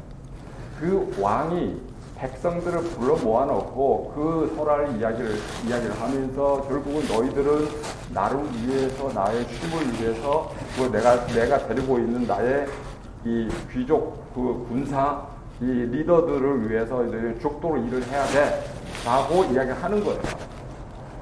그 0.80 1.16
왕이 1.20 1.80
백성들을 2.16 2.80
불러 2.82 3.16
모아놓고 3.16 4.12
그 4.14 4.54
설할 4.56 4.98
이야기를 4.98 5.36
이야기를 5.68 6.00
하면서 6.00 6.62
결국은 6.68 7.06
너희들은 7.06 7.68
나를 8.12 8.40
위해서 8.66 9.12
나의 9.12 9.46
쉼을 9.46 10.00
위해서 10.00 10.50
그 10.76 10.90
내가 10.90 11.26
내가 11.26 11.68
데리고 11.68 11.98
있는 11.98 12.26
나의 12.26 12.66
이 13.24 13.48
귀족 13.72 14.34
그 14.34 14.66
군사 14.68 15.22
이 15.60 15.64
리더들을 15.64 16.68
위해서 16.68 17.04
이제 17.04 17.38
죽도록 17.40 17.86
일을 17.86 18.02
해야 18.08 18.24
돼 18.26 18.64
라고 19.04 19.44
이야기하는 19.44 20.04
거예요. 20.04 20.47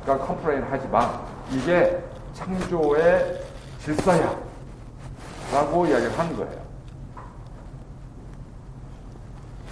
그러니까 0.06 0.24
complain 0.24 0.62
하지 0.62 0.86
마. 0.86 1.20
이게 1.50 2.00
창조의 2.32 3.42
질서야. 3.80 4.38
라고 5.52 5.84
이야기를 5.84 6.16
하는 6.16 6.36
거예요. 6.36 6.66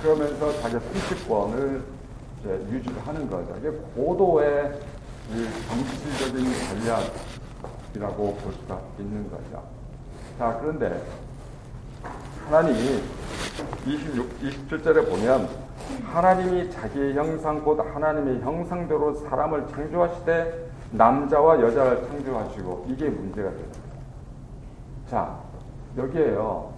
그러면서 0.02 0.60
자기 0.60 0.74
통치권을 0.74 1.82
유지를 2.44 3.06
하는 3.06 3.30
거죠. 3.30 3.56
이게 3.58 3.70
고도의 3.70 4.80
정치적인 5.68 6.52
전략이라고 7.92 8.34
볼 8.36 8.52
수가 8.52 8.80
있는 8.98 9.30
거죠. 9.30 9.62
자, 10.38 10.58
그런데 10.60 11.00
하나님이 12.46 13.02
26, 13.86 14.40
27절에 14.40 15.08
보면 15.08 15.63
하나님이 16.04 16.70
자기의 16.70 17.14
형상 17.14 17.62
곧 17.62 17.78
하나님의 17.80 18.40
형상대로 18.42 19.14
사람을 19.14 19.68
창조하시되 19.68 20.70
남자와 20.92 21.60
여자를 21.60 22.06
창조하시고 22.06 22.86
이게 22.88 23.08
문제가 23.08 23.50
되는 23.50 23.64
거예요. 23.64 23.84
자, 25.10 25.38
여기에요. 25.96 26.72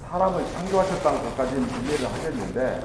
사람을 0.00 0.44
창조하셨다는 0.52 1.22
것까지는 1.22 1.68
이해를 1.84 2.12
하겠는데 2.12 2.80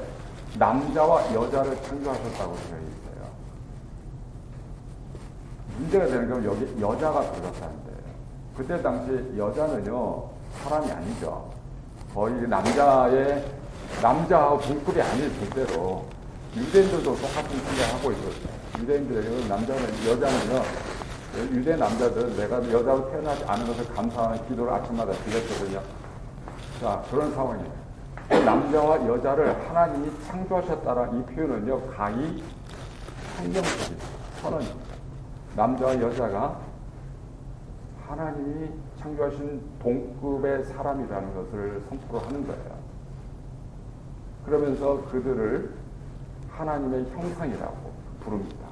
남자와 0.57 1.33
여자를 1.33 1.81
창조하셨다고 1.83 2.55
되어 2.55 2.77
있어요. 2.77 3.29
문제가 5.77 6.05
되는 6.05 6.29
건 6.29 6.45
여기 6.45 6.81
여자가 6.81 7.31
들어갔다는 7.31 7.83
데요 7.85 7.97
그때 8.55 8.81
당시 8.81 9.33
여자는요 9.37 10.29
사람이 10.63 10.91
아니죠. 10.91 11.51
거의 12.13 12.47
남자의 12.47 13.45
남자하고 14.01 14.61
동급이 14.61 15.01
아닐 15.01 15.31
절대로 15.39 16.05
유대인들도 16.55 17.15
똑같은 17.15 17.49
생각하고 17.49 18.11
있었어요. 18.11 18.57
유대인들에게는 18.79 19.47
남자는 19.47 19.83
여자는요 20.07 20.63
유대 21.51 21.75
남자들 21.75 22.35
내가 22.35 22.57
여자로 22.57 23.11
태어나지 23.11 23.43
않은 23.45 23.67
것을 23.67 23.93
감사하는 23.93 24.47
기도를 24.47 24.73
아침마다 24.73 25.13
드렸거든요. 25.13 25.81
자 26.81 27.03
그런 27.09 27.33
상황이에요. 27.33 27.87
남자와 28.43 29.07
여자를 29.07 29.67
하나님이 29.67 30.11
창조하셨다는 30.25 31.19
이 31.19 31.35
표현은요 31.35 31.87
가히 31.87 32.43
성경적인 33.37 33.97
선언입니다. 34.41 34.95
남자와 35.55 36.01
여자가 36.01 36.59
하나님이 38.07 38.69
창조하신 38.99 39.61
동급의 39.79 40.63
사람이라는 40.63 41.35
것을 41.35 41.83
선포를 41.89 42.25
하는 42.27 42.47
거예요. 42.47 42.86
그러면서 44.47 45.03
그들을 45.11 45.69
하나님의 46.49 47.05
형상이라고 47.11 47.91
부릅니다. 48.21 48.65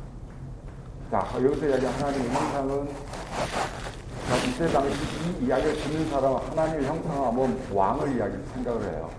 자, 1.11 1.27
여기서 1.35 1.67
이야기 1.67 1.85
하나님의 1.85 2.29
형상은 2.29 2.87
자, 4.29 4.37
이때 4.37 4.67
당시 4.71 4.97
이 5.41 5.45
이야기를 5.45 5.75
듣는 5.75 6.09
사람은 6.09 6.39
하나님의 6.49 6.85
형상하면 6.87 7.61
왕을 7.73 8.15
이야기 8.15 8.37
생각을 8.53 8.83
해요. 8.83 9.11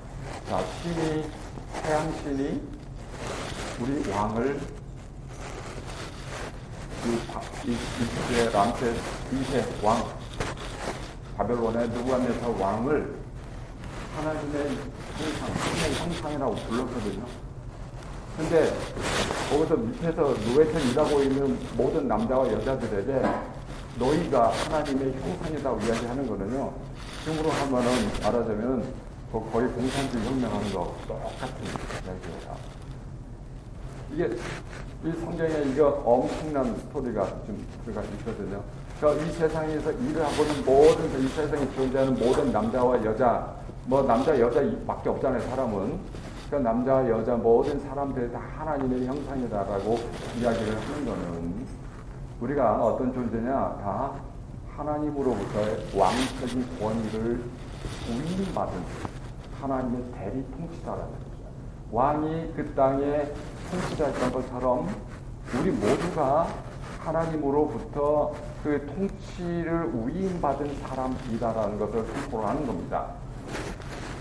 자, 0.49 0.65
신이, 0.83 1.25
태양신이 1.83 2.63
우리 3.83 4.11
왕을 4.11 4.59
이, 7.05 7.71
이집트의 7.71 8.51
람세 8.51 8.95
2세 9.31 9.85
왕, 9.85 10.03
바벨론의 11.37 11.91
누구한테서 11.91 12.51
왕을 12.59 13.26
하나님의 14.17 14.69
형상, 15.19 15.75
신의 15.75 15.95
형상이라고 15.95 16.55
불렀거든요. 16.55 17.25
근데 18.37 18.73
거기서 19.51 19.77
밑에서 19.77 20.23
노예처 20.23 20.79
일하고 20.91 21.23
있는 21.23 21.59
모든 21.77 22.09
남자와 22.09 22.51
여자들에게 22.53 23.23
너희가 23.99 24.51
하나님의 24.51 25.15
형상이라고 25.21 25.81
이야기하는 25.81 26.27
거는요. 26.27 26.73
지금으로 27.25 27.51
하면은 27.51 28.11
말하자면 28.23 29.07
거의 29.53 29.69
공산주의 29.69 30.25
혁명하는 30.25 30.73
거 30.73 30.95
똑같은 31.07 31.65
이야기예요. 31.65 32.57
이게 34.13 34.37
이 35.05 35.13
성경에 35.21 35.73
이거 35.73 35.89
엄청난 36.05 36.77
스토리가 36.77 37.27
좀 37.47 37.67
들어가 37.85 38.03
있거든요. 38.03 38.63
그러니까 38.99 39.25
이 39.25 39.33
세상에서 39.33 39.93
일을 39.93 40.25
하고 40.25 40.43
있는 40.43 40.65
모든 40.65 41.25
이 41.25 41.29
세상에 41.29 41.69
존재하는 41.75 42.15
모든 42.15 42.53
남자와 42.53 43.05
여자, 43.05 43.55
뭐 43.87 44.03
남자 44.03 44.39
여자밖에 44.39 45.09
없잖아요. 45.11 45.41
사람은 45.43 45.99
그러니까 46.49 46.73
남자 46.73 47.09
여자 47.09 47.37
모든 47.37 47.79
사람들이 47.81 48.33
다 48.33 48.41
하나님의 48.57 49.07
형상이다라고 49.07 49.99
이야기를 50.41 50.77
하는 50.77 51.07
거는 51.07 51.67
우리가 52.41 52.85
어떤 52.85 53.13
존재냐 53.15 53.53
다 53.53 54.13
하나님으로부터의 54.77 55.87
왕적인 55.97 56.67
권위를 56.81 57.45
위임받은 58.11 58.73
하나님의 59.61 60.05
대리 60.13 60.45
통치자라는 60.51 61.05
거죠. 61.05 61.27
왕이 61.93 62.53
그 62.57 62.75
땅에 62.75 63.33
통치자였던 63.71 64.33
것처럼 64.33 64.89
우리 65.61 65.71
모두가 65.71 66.49
하나님으로부터 67.01 68.33
그 68.65 68.85
통치를 68.87 69.93
위임받은 69.95 70.75
사람이다라는 70.83 71.79
것을 71.79 72.05
선포를 72.05 72.49
하는 72.49 72.67
겁니다. 72.67 73.27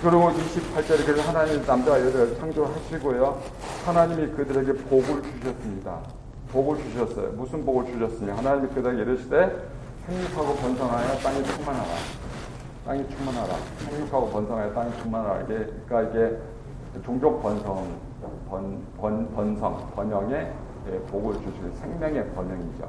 그리고 0.05 0.29
28절에 0.29 1.03
그래서 1.03 1.23
하나님 1.23 1.65
남자와 1.65 1.99
여자를 1.99 2.37
창조하시고요. 2.37 3.41
하나님이 3.87 4.27
그들에게 4.33 4.73
복을 4.83 5.23
주셨습니다. 5.23 5.99
복을 6.51 6.77
주셨어요. 6.77 7.31
무슨 7.31 7.65
복을 7.65 7.91
주셨으냐? 7.91 8.37
하나님이 8.37 8.67
그들에게 8.75 9.01
이르시되 9.01 9.67
생육하고 10.05 10.57
번성하여 10.57 11.17
땅에 11.17 11.41
충만하라. 11.41 11.87
땅이 12.85 13.09
충만하라. 13.09 13.55
생육하고 13.79 14.29
번성하여 14.29 14.73
땅이 14.75 15.01
충만하라. 15.01 15.41
이게 15.41 15.73
그러니까 15.87 16.01
이게 16.03 16.37
종족 17.03 17.41
번성, 17.41 17.87
번, 18.47 18.83
번, 18.97 19.33
번성, 19.33 19.91
번영의 19.95 20.53
예, 20.87 20.99
복을 21.09 21.33
주시는 21.33 21.75
생명의 21.77 22.29
번영이죠. 22.35 22.87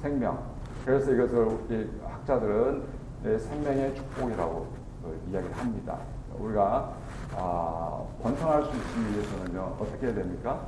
생명. 0.00 0.42
그래서 0.86 1.12
이것을 1.12 1.90
학자들은 2.08 2.82
예, 3.26 3.38
생명의 3.38 3.94
축복이라고 3.96 4.66
이야기를 5.30 5.58
합니다. 5.58 5.98
우리가 6.38 6.92
아, 7.36 8.02
번성할 8.22 8.64
수 8.64 8.70
있기 8.70 9.12
위해서는요 9.12 9.76
어떻게 9.80 10.06
해야 10.06 10.14
됩니까? 10.14 10.60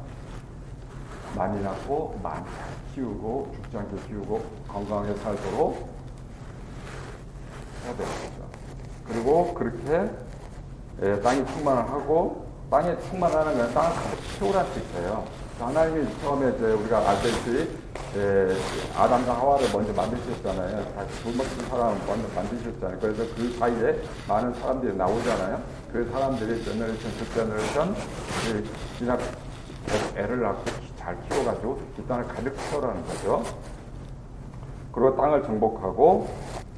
많이 1.37 1.62
낳고 1.62 2.18
많이 2.22 2.44
키우고 2.94 3.52
죽지 3.55 3.76
않게 3.76 3.96
키우고 4.09 4.42
건강하게 4.68 5.14
살도록 5.16 5.88
해야 7.85 7.96
되는 7.96 8.12
거죠. 8.12 8.46
그리고 9.07 9.55
그렇게 9.55 10.11
예, 11.02 11.20
땅이 11.20 11.46
충만하고 11.46 12.46
땅에 12.70 12.96
충만하는 13.09 13.59
건 13.59 13.74
땅을 13.74 13.96
채우라는 14.38 14.72
뜻이에요. 14.72 15.24
하나님이 15.61 16.20
처음에 16.20 16.57
이제 16.57 16.72
우리가 16.72 16.98
알다시피 17.11 17.50
예, 17.50 17.68
아담과 18.96 19.35
하와를 19.35 19.68
먼저 19.72 19.92
만드셨잖아요. 19.92 20.94
다시 20.94 21.22
돌먹은 21.22 21.68
사람을 21.68 21.96
먼저 22.06 22.28
만드셨잖아요. 22.35 22.98
그래서 22.98 23.24
그 23.35 23.56
사이에 23.59 24.02
많은 24.26 24.54
사람들이 24.54 24.96
나오잖아요. 24.96 25.62
그 25.92 26.09
사람들이 26.11 26.64
generation, 26.64 27.12
그 27.18 27.35
generation, 27.35 27.94
그냥 28.98 29.18
애를 30.16 30.40
낳고 30.40 30.64
잘 30.98 31.16
키워가지고 31.28 31.80
이 31.98 32.06
땅을 32.09 32.26
가득 32.26 32.56
채우라는 32.56 33.06
거죠. 33.06 33.42
그리고 34.92 35.16
땅을 35.16 35.42
정복하고 35.42 36.28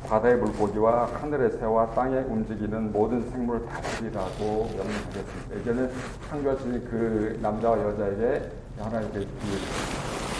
바다의 0.08 0.36
물고기와 0.36 1.08
하늘의 1.20 1.52
새와 1.58 1.90
땅에 1.90 2.18
움직이는 2.18 2.92
모든 2.92 3.28
생물을 3.30 3.66
다스리라고 3.66 4.70
명령하셨습니다. 4.76 5.56
예전에 5.56 5.90
창조하신 6.28 6.84
그 6.88 7.38
남자와 7.40 7.78
여자에게 7.78 8.50
하나님께 8.78 9.26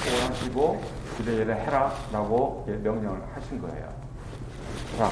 소원하시고 0.08 0.80
기대를 1.16 1.56
해라 1.56 1.92
라고 2.12 2.64
명령을 2.66 3.20
하신 3.34 3.60
거예요. 3.60 3.92
자, 4.96 5.10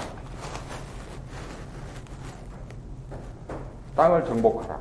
땅을 3.96 4.24
정복하라. 4.24 4.78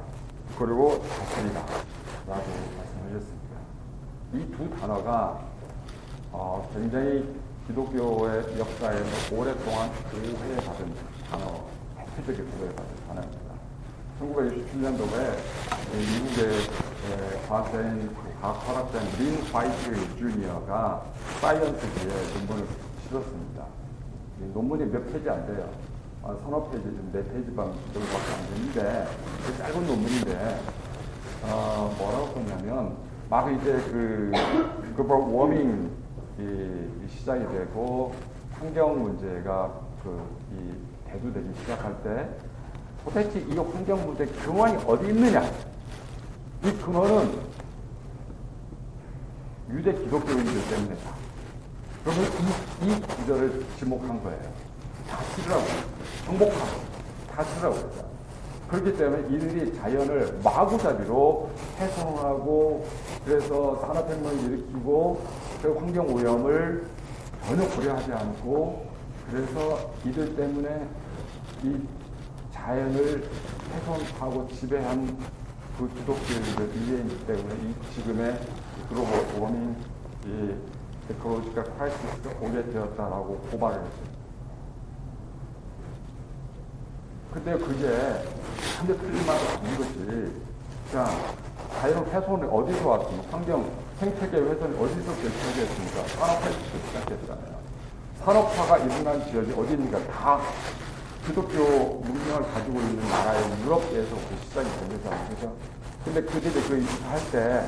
그리고 0.57 1.01
다스리라. 1.01 1.61
라고 2.27 2.43
말씀하셨습니다. 2.77 3.55
이 4.33 4.51
두 4.57 4.69
단어가 4.79 5.39
어, 6.31 6.69
굉장히 6.73 7.33
기독교의 7.67 8.59
역사에서 8.59 9.35
오랫동안 9.35 9.89
오해받은 10.13 10.93
단어, 11.29 11.63
대표적인 12.15 12.51
오해받은 12.61 13.07
단어입니다. 13.07 13.45
1967년도에 14.21 15.37
미국의 15.93 17.47
과학자인 17.47 18.13
과학학자인 18.45 19.07
린 19.17 19.41
화이트 19.51 20.17
주니어가 20.17 21.03
Science지에 21.41 22.13
논문을 22.35 22.67
실었습니다. 23.07 23.65
논문이 24.53 24.85
몇 24.85 25.11
페이지 25.11 25.27
안 25.27 25.47
돼요. 25.47 25.67
아, 26.23 26.35
서너 26.43 26.69
페이지, 26.69 26.87
네 27.11 27.23
페이지 27.23 27.47
정도밖에 27.47 28.33
안 28.33 28.49
되는데, 28.53 29.07
짧은 29.57 29.87
논문인데, 29.87 30.59
어, 31.43 31.95
뭐라고 31.97 32.27
썼냐면, 32.33 32.97
막 33.29 33.51
이제 33.51 33.71
그, 33.91 34.31
global 34.95 35.17
warming이, 35.33 37.07
시작이 37.09 37.47
되고, 37.47 38.13
환경 38.59 39.01
문제가 39.01 39.71
그, 40.03 40.21
이, 40.51 41.09
대두되기 41.09 41.49
시작할 41.61 42.03
때, 42.03 42.29
도대체 43.03 43.39
이 43.39 43.57
환경 43.57 44.05
문제 44.05 44.25
근원이 44.25 44.83
어디 44.85 45.07
있느냐? 45.07 45.43
이 46.63 46.71
근원은 46.71 47.55
유대 49.75 49.93
기독교인들 49.93 50.67
때문이다. 50.69 51.11
그러면 52.05 52.23
이, 52.81 52.87
이 52.87 53.01
구절을 53.01 53.65
지목한 53.77 54.23
거예요. 54.23 54.41
다스리라고. 55.09 55.63
정복하고. 56.25 56.81
다스리라고 57.29 57.75
했다. 57.75 58.05
그렇기 58.69 58.97
때문에 58.97 59.35
이들이 59.35 59.75
자연을 59.75 60.39
마구잡이로 60.43 61.49
훼손하고 61.77 62.87
그래서 63.25 63.75
산업혁명을 63.81 64.43
일으키고 64.45 65.21
그 65.61 65.77
환경오염을 65.77 66.85
전혀 67.45 67.67
고려하지 67.69 68.13
않고 68.13 68.87
그래서 69.29 69.91
이들 70.05 70.35
때문에 70.35 70.87
이 71.63 71.75
자연을 72.53 73.29
훼손하고 73.73 74.47
지배한 74.55 75.17
그 75.77 75.89
기독교인들 75.89 76.75
이해이기 76.75 77.27
때문에 77.27 77.55
이 77.55 77.93
지금의 77.93 78.39
global 78.89 79.41
warming 79.41 79.75
이 80.25 80.55
ecological 81.11 81.63
crisis가 81.63 82.29
오게 82.41 82.71
되었다라고 82.71 83.37
고발을 83.51 83.77
했어요. 83.77 84.15
근데 87.33 87.57
그게 87.57 87.87
헛된 88.77 88.93
말이 88.93 89.47
아닌 89.47 89.77
것이 89.77 90.31
자 90.91 91.09
자연 91.79 92.05
훼손이 92.05 92.43
어디서 92.43 92.87
왔습니까? 92.89 93.37
환경 93.37 93.69
생태계 93.99 94.37
훼손이 94.37 94.77
어디서 94.77 95.13
시작했습니까? 95.15 96.07
산업화에서 96.07 96.59
시작했잖아요. 96.87 97.55
산업화가 98.23 98.77
일어난 98.79 99.23
지역이 99.29 99.53
어디입니까? 99.53 99.99
다 100.07 100.39
기독교 101.25 101.99
문명을 101.99 102.43
가지고 102.53 102.79
있는 102.79 103.07
나라의 103.09 103.43
유럽에서 103.63 104.15
그 104.15 104.37
시작이 104.43 104.69
된 104.79 104.89
거잖아요. 104.89 105.29
그죠? 105.29 105.55
근데 106.03 106.21
그들이 106.21 106.53
그할 106.53 107.31
때, 107.31 107.67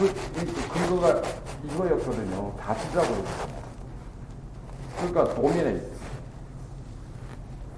그, 0.00 0.14
그 0.32 0.68
근거가 0.72 1.20
이거였거든요. 1.62 2.56
다스라고 2.56 3.06
했어요. 3.16 3.48
그러니까 4.96 5.34
도미네이트. 5.34 5.90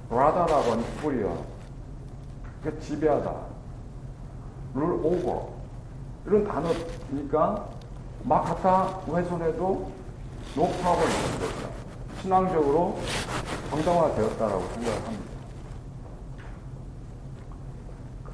라다라고 0.08 0.76
뿌리요. 1.00 1.44
그 2.62 2.80
지배하다. 2.80 3.34
rule 4.74 4.92
over. 5.02 5.48
이런 6.26 6.44
단어니까 6.46 7.66
막 8.22 8.42
갖다 8.44 9.00
훼손해도 9.12 9.90
no 10.54 10.68
problem인 10.68 11.38
거죠. 11.40 11.72
신앙적으로 12.20 12.98
정당화되었다라고 13.70 14.68
생각을 14.74 15.06
합니다. 15.06 15.24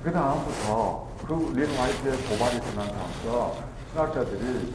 그 0.05 0.13
다음부터 0.13 1.09
그 1.27 1.53
린 1.55 1.75
화이트의 1.77 2.17
고발이 2.29 2.61
지난 2.61 2.87
다음부터 2.93 3.68
신학자들이 3.91 4.75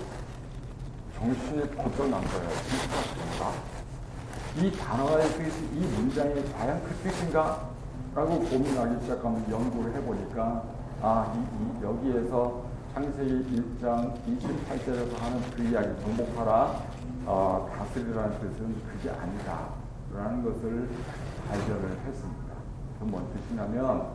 정신이 1.18 1.70
번쩍 1.72 2.10
난 2.10 2.22
거예요. 2.24 2.50
이 4.58 4.72
단어의 4.78 5.28
뜻이 5.30 5.64
이 5.74 5.80
문장의 5.80 6.46
과연 6.54 6.84
그 6.84 6.94
뜻인가? 6.96 7.70
라고 8.16 8.40
고민하기 8.40 9.02
시작하면 9.02 9.44
연구를 9.50 9.94
해보니까 9.96 10.64
아, 11.02 11.34
이, 11.36 11.40
이, 11.40 11.84
여기에서 11.84 12.64
창세기 12.94 13.76
1장 13.80 14.14
28절에서 14.28 15.18
하는 15.18 15.42
그 15.56 15.64
이야기 15.64 15.88
정복하라 16.04 16.84
어, 17.26 17.72
다스리라는 17.76 18.40
뜻은 18.40 18.76
그게 18.88 19.10
아니다 19.10 19.70
라는 20.14 20.44
것을 20.44 20.90
발견을 21.50 21.98
했습니다. 22.06 22.54
그 23.00 23.06
뭔 23.06 23.28
뜻이냐면 23.34 24.08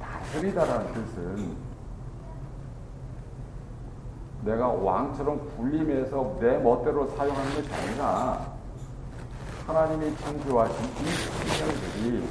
다스리다라는 0.00 0.94
뜻은 0.94 1.67
내가 4.48 4.68
왕처럼 4.68 5.46
군림해서 5.56 6.38
내 6.40 6.56
멋대로 6.56 7.06
사용하는 7.08 7.54
것이 7.54 7.68
아니라 7.70 8.50
하나님이 9.66 10.16
창조하신 10.16 10.84
이 10.86 11.04
생명들이 11.50 12.28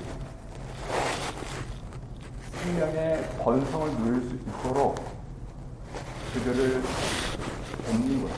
생명의 2.53 3.23
번성을 3.37 3.91
누릴 3.99 4.27
수 4.27 4.35
있도록 4.35 4.95
그들을 6.33 6.81
돕는 7.85 8.23
것. 8.23 8.31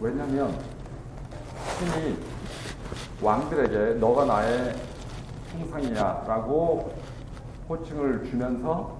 왜냐하면 0.00 0.58
신이 1.78 2.18
왕들에게 3.20 3.98
너가 3.98 4.24
나의 4.24 4.74
형상이야라고 5.52 6.90
호칭을 7.68 8.30
주면서 8.30 8.97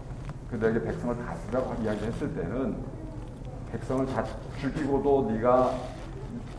그들에게 0.50 0.82
백성을 0.82 1.16
다스리라고 1.24 1.74
이야기했을 1.82 2.34
때는 2.34 2.76
백성을 3.72 4.06
다 4.06 4.24
죽이고도 4.60 5.30
네가 5.32 5.74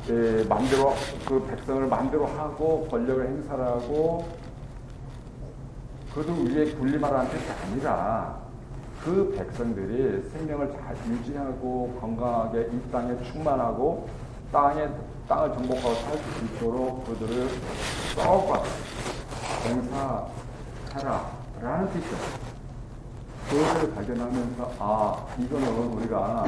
예, 0.09 0.43
만대로 0.47 0.93
그 1.27 1.45
백성을 1.47 1.85
만대로 1.87 2.25
하고 2.25 2.87
권력을 2.89 3.27
행사하고 3.27 4.27
그들 6.13 6.55
위에 6.55 6.71
군림하라는 6.73 7.29
뜻이 7.29 7.45
아니라 7.63 8.39
그 9.03 9.33
백성들이 9.37 10.29
생명을 10.29 10.71
잘 10.73 10.95
유지하고 11.07 11.97
건강하게 12.01 12.69
이 12.73 12.91
땅에 12.91 13.15
충만하고 13.23 14.07
땅에 14.51 14.87
땅을 15.27 15.53
정복하고 15.53 15.93
살 15.93 16.17
수 16.17 16.45
있도록 16.45 17.05
그들을 17.05 17.47
썩어 18.15 18.63
봉사하라 19.63 21.31
라는 21.61 21.89
뜻이죠. 21.91 22.48
그것을 23.49 23.95
발견하면서 23.95 24.73
아 24.77 25.25
이거는 25.39 25.67
우리가 25.93 26.45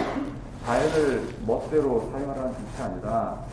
자연을 0.65 1.23
멋대로 1.47 2.07
사용하라는 2.11 2.53
뜻이 2.53 2.81
아니라 2.83 3.43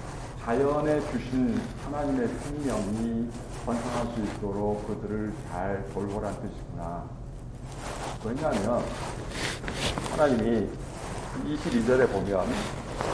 자연에 0.45 1.01
주신 1.11 1.59
하나님의 1.85 2.29
생명이 2.29 3.31
번성할 3.65 4.07
수 4.15 4.21
있도록 4.21 4.87
그들을 4.87 5.33
잘 5.51 5.83
돌보라는 5.95 6.39
뜻이구나. 6.43 7.05
왜냐하면 8.25 8.83
하나님이 10.11 10.69
22절에 11.47 12.11
보면 12.11 12.47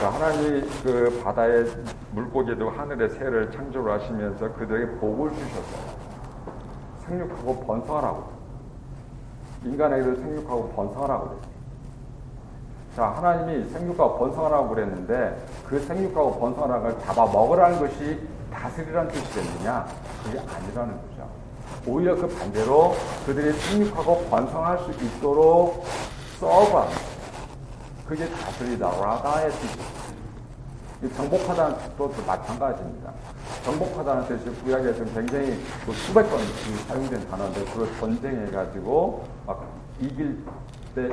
그 0.00 0.04
하나님이 0.04 0.60
그 0.82 1.20
바다의 1.22 1.66
물고기도 2.10 2.70
하늘의 2.70 3.10
새를 3.10 3.52
창조를 3.52 4.00
하시면서 4.00 4.52
그들에게 4.54 4.98
복을 4.98 5.30
주셨어요. 5.30 5.94
생육하고 7.06 7.66
번성하라고. 7.66 8.43
인간에게도 9.64 10.16
생육하고 10.16 10.68
번성하라고 10.70 11.28
그랬어요. 11.28 11.54
자, 12.96 13.06
하나님이 13.06 13.70
생육하고 13.70 14.18
번성하라고 14.18 14.68
그랬는데 14.68 15.46
그 15.66 15.80
생육하고 15.80 16.38
번성하라는 16.38 16.82
걸 16.82 17.04
잡아 17.04 17.26
먹으라는 17.26 17.78
것이 17.78 18.20
다스리라는 18.52 19.10
뜻이겠느냐? 19.10 19.86
그게 20.22 20.38
아니라는 20.38 20.94
거죠. 20.94 21.28
오히려 21.86 22.14
그 22.14 22.28
반대로 22.28 22.94
그들이 23.26 23.52
생육하고 23.52 24.26
번성할 24.30 24.78
수 24.78 24.90
있도록 24.92 25.84
serve하는 26.38 26.92
그게 28.06 28.28
다스리다. 28.28 28.90
라다의 28.90 29.50
뜻이 29.50 31.14
정복하다는 31.16 31.78
뜻도 31.78 32.12
마찬가지입니다. 32.26 33.12
정복하다는 33.64 34.28
뜻이 34.28 34.62
구약에서는 34.62 35.14
굉장히 35.14 35.58
그 35.86 35.92
수백 35.92 36.28
번 36.28 36.38
사용된 36.86 37.28
단어인데 37.28 37.64
그걸 37.64 37.88
전쟁해가지고 37.98 39.24
막 39.46 39.64
이길 40.00 40.38
때 40.94 41.08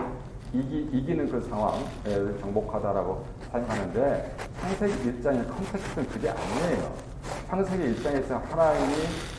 이기, 0.53 0.89
이기는 0.91 1.31
그 1.31 1.39
상황을 1.49 2.37
정복하다라고 2.41 3.25
사용하는데 3.51 4.35
창세기 4.59 4.93
1장의 4.93 5.49
context는 5.49 6.07
그게 6.09 6.29
아니에요. 6.29 6.93
창세기 7.47 7.95
1장에서 7.95 8.43
하나님이 8.49 8.95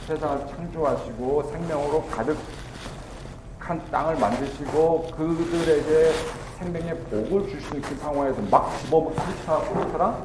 세상을 0.07 0.47
창조하시고 0.49 1.43
생명으로 1.53 2.07
가득한 2.07 3.91
땅을 3.91 4.17
만드시고 4.17 5.11
그들에게 5.15 6.13
생명의 6.59 6.99
복을 7.11 7.47
주시는 7.51 7.83
그 7.83 7.95
상황에서 7.97 8.41
막 8.51 8.71
집어넣으라 8.79 10.23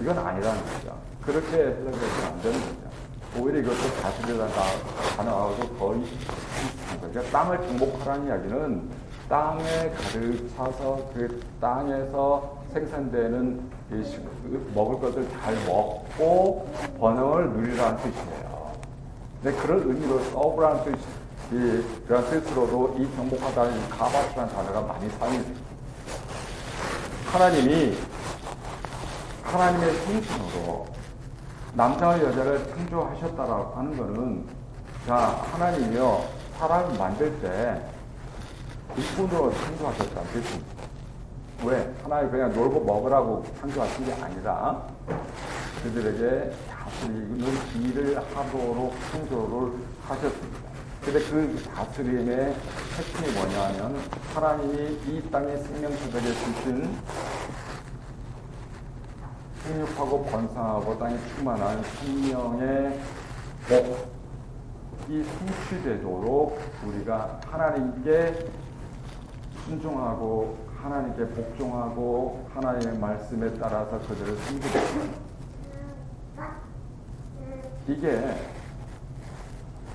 이건 0.00 0.18
아니라는 0.18 0.64
거죠. 0.64 1.09
그렇게 1.24 1.56
해석해서는 1.56 2.26
안 2.26 2.42
되는 2.42 2.60
거죠. 2.60 2.90
오히려 3.38 3.60
이것도 3.60 4.00
다스리다가 4.02 4.62
가능하고 5.16 5.68
거의 5.78 6.02
비슷한 6.02 7.00
거죠. 7.00 7.12
그러니까 7.12 7.38
땅을 7.38 7.58
정복하라는 7.58 8.26
이야기는 8.26 8.90
땅에 9.28 9.90
가득 9.90 10.50
차서 10.56 11.10
그 11.14 11.40
땅에서 11.60 12.58
생산되는 12.72 13.70
먹을 14.74 15.00
것을 15.00 15.28
잘 15.30 15.54
먹고 15.66 16.68
번영을 16.98 17.50
누리라는 17.50 17.96
뜻이에요. 17.98 18.72
근데 19.42 19.56
그런 19.62 19.88
의미로 19.88 20.18
서브라는 20.30 20.84
뜻, 20.84 20.98
이, 21.52 22.04
그런 22.06 22.24
뜻으로도 22.28 22.96
이 22.98 23.08
정복하다는 23.16 23.88
가바스라는 23.90 24.52
단어가 24.52 24.80
많이 24.82 25.08
사용이 25.10 25.38
됩니다. 25.38 25.70
하나님이 27.26 27.96
하나님의 29.44 29.94
생신으로 29.94 30.86
남자와 31.74 32.20
여자를 32.20 32.68
창조하셨다라고 32.70 33.74
하는 33.76 33.96
것은 33.96 34.44
자 35.06 35.16
하나님이요 35.52 36.24
사람을 36.58 36.98
만들 36.98 37.40
때 37.40 37.80
일꾼으로 38.96 39.52
창조하셨다. 39.52 40.20
그렇습니다. 40.32 40.80
왜? 41.64 41.94
하나님 42.02 42.30
그냥 42.30 42.52
놀고 42.52 42.84
먹으라고 42.84 43.44
창조하신 43.60 44.06
게 44.06 44.12
아니라 44.14 44.86
그들에게 45.82 46.52
다스리는 46.68 47.46
일을 47.82 48.16
하도록 48.34 48.94
창조를 49.12 49.72
하셨습니다. 50.06 50.70
근데 51.04 51.18
그 51.20 51.62
다스림의 51.74 52.54
핵심이 52.96 53.32
뭐냐면 53.32 53.96
하나님이 54.34 54.98
이 55.06 55.30
땅의 55.30 55.56
생명체들에 55.62 56.22
주신 56.22 56.98
생육하고 59.70 60.24
번성하고 60.24 60.98
땅에 60.98 61.16
충만한 61.28 61.82
생명의 61.82 62.98
복이 63.68 65.24
성취되도록 65.24 66.60
우리가 66.84 67.40
하나님께 67.46 68.46
순종하고 69.64 70.58
하나님께 70.82 71.28
복종하고 71.28 72.48
하나님의 72.54 72.98
말씀에 72.98 73.54
따라서 73.54 73.98
그들을 74.00 74.36
섬기는 74.36 75.30
이게 77.88 78.36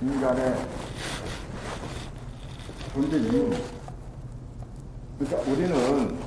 인간의 0.00 0.56
존재 2.94 3.18
이유. 3.18 3.50
그러니까 5.18 5.50
우리는 5.50 6.25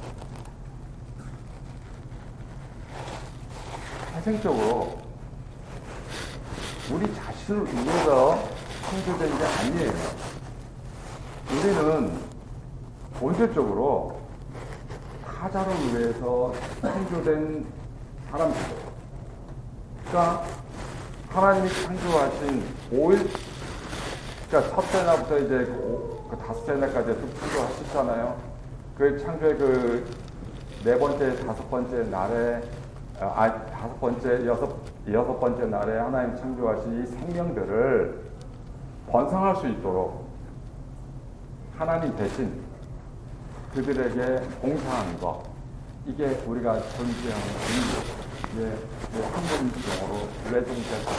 태생적으로 4.20 4.98
우리 6.92 7.16
자신을 7.16 7.66
위해서 7.74 8.44
창조된 8.86 9.38
게 9.38 9.46
아니에요. 9.46 9.94
우리는 11.52 12.20
본질적으로 13.14 14.20
타자를 15.26 15.74
위해서 15.94 16.54
창조된 16.82 17.66
사람들이에요. 18.30 18.90
그러니까 20.06 20.46
하나님이 21.30 21.70
창조하신 21.70 22.64
5일, 22.92 23.30
그러니까 24.50 24.76
첫째 24.76 25.04
날부터 25.04 25.38
이제 25.40 25.66
그, 25.66 26.28
그 26.30 26.38
다섯째 26.38 26.74
날까지 26.74 27.14
쭉 27.14 27.40
창조하셨잖아요. 27.40 28.38
그 28.98 29.18
창조의 29.20 29.58
그 29.58 30.30
네 30.84 30.98
번째, 30.98 31.36
다섯 31.46 31.70
번째 31.70 32.04
날에, 32.10 32.62
아, 33.22 33.66
다섯 33.66 34.00
번째, 34.00 34.46
여섯, 34.46 34.78
여섯 35.12 35.40
번째 35.40 35.66
날에 35.66 36.00
하나님 36.00 36.38
창조하신 36.38 37.04
이 37.04 37.06
생명들을 37.06 38.30
번성할 39.10 39.58
수 39.58 39.68
있도록 39.68 40.26
하나님 41.78 42.16
대신 42.16 42.62
그들에게 43.74 44.42
봉사하는 44.62 45.20
것. 45.20 45.44
이게 46.06 46.28
우리가 46.48 46.80
존재하는 46.80 47.46
이유 47.70 48.62
예, 48.62 48.66
예, 48.68 49.24
한번 49.26 49.72
용어로 50.02 50.28
외동제사. 50.54 51.12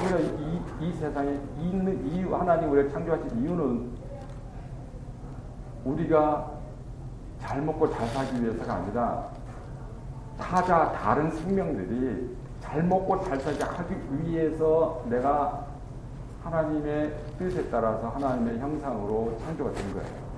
우리가 0.00 0.18
이, 0.20 0.60
이 0.80 0.92
세상에 0.92 1.40
있는 1.58 2.06
이유 2.06 2.34
하나님 2.34 2.70
우리를 2.70 2.90
창조하신 2.92 3.42
이유는 3.42 3.90
우리가 5.84 6.52
잘 7.40 7.62
먹고 7.62 7.92
잘 7.92 8.06
살기 8.08 8.42
위해서가 8.42 8.74
아니라 8.74 9.37
타자 10.40 10.92
다른 10.92 11.30
생명들이 11.30 12.36
잘 12.60 12.82
먹고 12.82 13.24
잘 13.24 13.40
살게 13.40 13.62
하기 13.64 13.94
위해서 14.22 15.02
내가 15.06 15.66
하나님의 16.42 17.14
뜻에 17.38 17.68
따라서 17.70 18.08
하나님의 18.08 18.58
형상으로 18.58 19.38
창조가 19.44 19.72
된 19.72 19.92
거예요. 19.92 20.28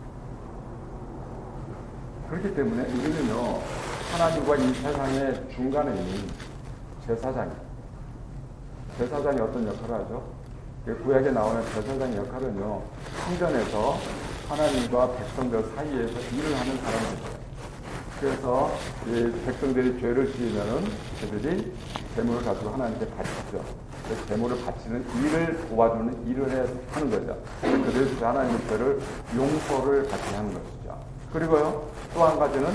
그렇기 2.28 2.54
때문에 2.54 2.82
우리는요, 2.82 3.58
하나님과 4.12 4.56
이 4.56 4.72
세상의 4.74 5.50
중간에 5.50 5.90
있는 5.90 6.28
제사장. 7.06 7.50
제사장이 8.98 9.40
어떤 9.40 9.66
역할을 9.66 9.94
하죠? 9.96 10.22
그 10.84 11.02
구약에 11.02 11.30
나오는 11.32 11.62
제사장의 11.74 12.16
역할은요, 12.18 12.82
성전에서 13.24 13.96
하나님과 14.48 15.12
백성들 15.12 15.62
사이에서 15.74 16.20
일을 16.20 16.56
하는 16.58 16.76
사람들이에요. 16.76 17.39
그래서 18.20 18.70
백성들이 19.46 19.98
죄를 20.00 20.30
지으면은 20.33 20.85
그들이 21.20 21.72
재물을 22.14 22.44
가지고 22.44 22.70
하나님께 22.70 23.06
바치죠. 23.16 23.64
재물을 24.28 24.62
바치는 24.64 25.04
일을 25.22 25.68
도와주는 25.68 26.26
일을 26.28 26.68
하는 26.92 27.11
거죠. 27.11 27.38
그들이 27.62 28.22
하나님의 28.22 28.61
죄를 28.68 29.00
용서를 29.35 30.09
받게 30.09 30.37
하는 30.37 30.52
것이죠. 30.52 30.98
그리고요, 31.33 31.88
또 32.12 32.24
한 32.26 32.38
가지는 32.38 32.68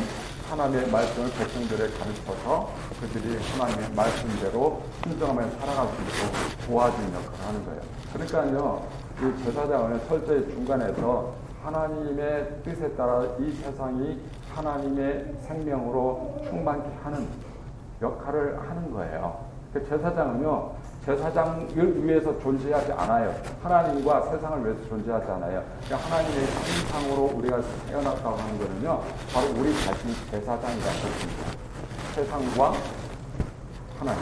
하나님의 0.49 0.89
말씀을 0.89 1.29
백성들에 1.37 1.89
가르쳐서 1.89 2.71
그들이 3.01 3.37
하나님의 3.37 3.91
말씀대로 3.95 4.81
순종하며 5.03 5.49
살아갈 5.59 5.87
수 5.87 5.93
있도록 6.01 6.67
도와주는 6.67 7.13
역할을 7.13 7.45
하는 7.45 7.65
거예요. 7.65 7.81
그러니까요, 8.13 8.87
이 9.19 9.43
제사장은 9.43 10.01
철저히 10.07 10.41
중간에서 10.53 11.33
하나님의 11.63 12.61
뜻에 12.63 12.89
따라 12.95 13.25
이 13.39 13.51
세상이 13.61 14.19
하나님의 14.55 15.35
생명으로 15.41 16.37
충만케 16.47 16.89
하는 17.03 17.27
역할을 18.01 18.59
하는 18.69 18.93
거예요. 18.93 19.45
그 19.73 19.85
제사장은요, 19.87 20.71
제사장을 21.05 22.05
위해서 22.05 22.39
존재하지 22.39 22.91
않아요. 22.93 23.35
하나님과 23.61 24.21
세상을 24.31 24.65
위해서 24.65 24.87
존재하지 24.87 25.29
않아요. 25.31 25.61
그러니까 25.83 26.09
하나님의 26.09 26.45
형상으로 26.45 27.37
우리가 27.37 27.59
태어났다고 27.87 28.37
하는 28.37 28.57
거는요, 28.57 29.01
바로 29.33 29.47
우리 29.59 29.73
자신이 29.83 30.13
제사장이라는 30.31 30.81
것입니다. 30.81 31.43
세상과 32.13 32.73
하나님. 33.99 34.21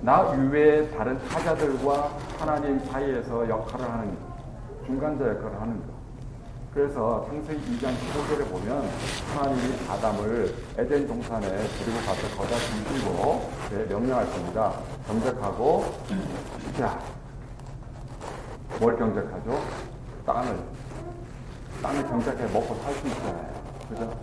나 0.00 0.34
이외의 0.34 0.90
다른 0.96 1.18
타자들과 1.28 2.10
하나님 2.38 2.78
사이에서 2.86 3.48
역할을 3.48 3.90
하는 3.90 4.16
중간자 4.86 5.28
역할을 5.28 5.60
하는 5.60 5.86
거. 5.86 5.95
그래서 6.76 7.24
창세기 7.30 7.78
2장 7.78 7.86
15절에 7.86 8.50
보면 8.50 8.86
하나님이 9.34 9.88
아담을 9.88 10.54
에덴 10.76 11.06
동산에 11.06 11.48
데리고 11.48 11.98
가서 12.04 12.36
거다 12.36 12.54
숨기고 12.54 13.50
네, 13.70 13.86
명령하십니다. 13.86 14.74
경작하고 15.06 15.86
자, 16.76 17.00
뭘 18.78 18.94
경작하죠? 18.94 19.58
땅을 20.26 20.58
땅을 21.82 22.08
경작해 22.08 22.44
먹고 22.52 22.74
살 22.82 22.92
수 22.92 23.06
있잖아요. 23.08 23.54
그죠? 23.88 24.18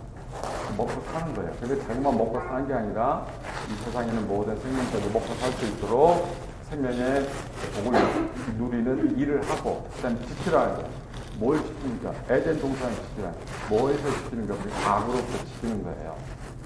먹고 0.76 1.02
사는 1.12 1.34
거예요. 1.34 1.52
근데 1.58 1.76
자기만 1.88 2.16
먹고 2.16 2.38
사는 2.38 2.68
게 2.68 2.72
아니라 2.72 3.26
이 3.68 3.84
세상에 3.84 4.06
있는 4.10 4.28
모든 4.28 4.56
생명들도 4.60 5.10
먹고 5.10 5.34
살 5.34 5.50
수 5.54 5.64
있도록 5.64 6.28
생명의 6.70 7.28
복을 7.82 8.00
누리는 8.56 9.18
일을 9.18 9.42
하고 9.50 9.88
그다음에 9.96 10.24
지키라는 10.24 10.74
거예요. 10.76 11.03
뭘 11.36 11.58
지킵니까? 11.58 12.30
에덴 12.30 12.60
동산을 12.60 12.94
지키라. 12.94 13.32
뭐에서 13.68 14.10
지키는 14.10 14.46
가 14.46 14.54
악으로부터 14.94 15.44
지키는 15.44 15.82
거예요. 15.82 16.16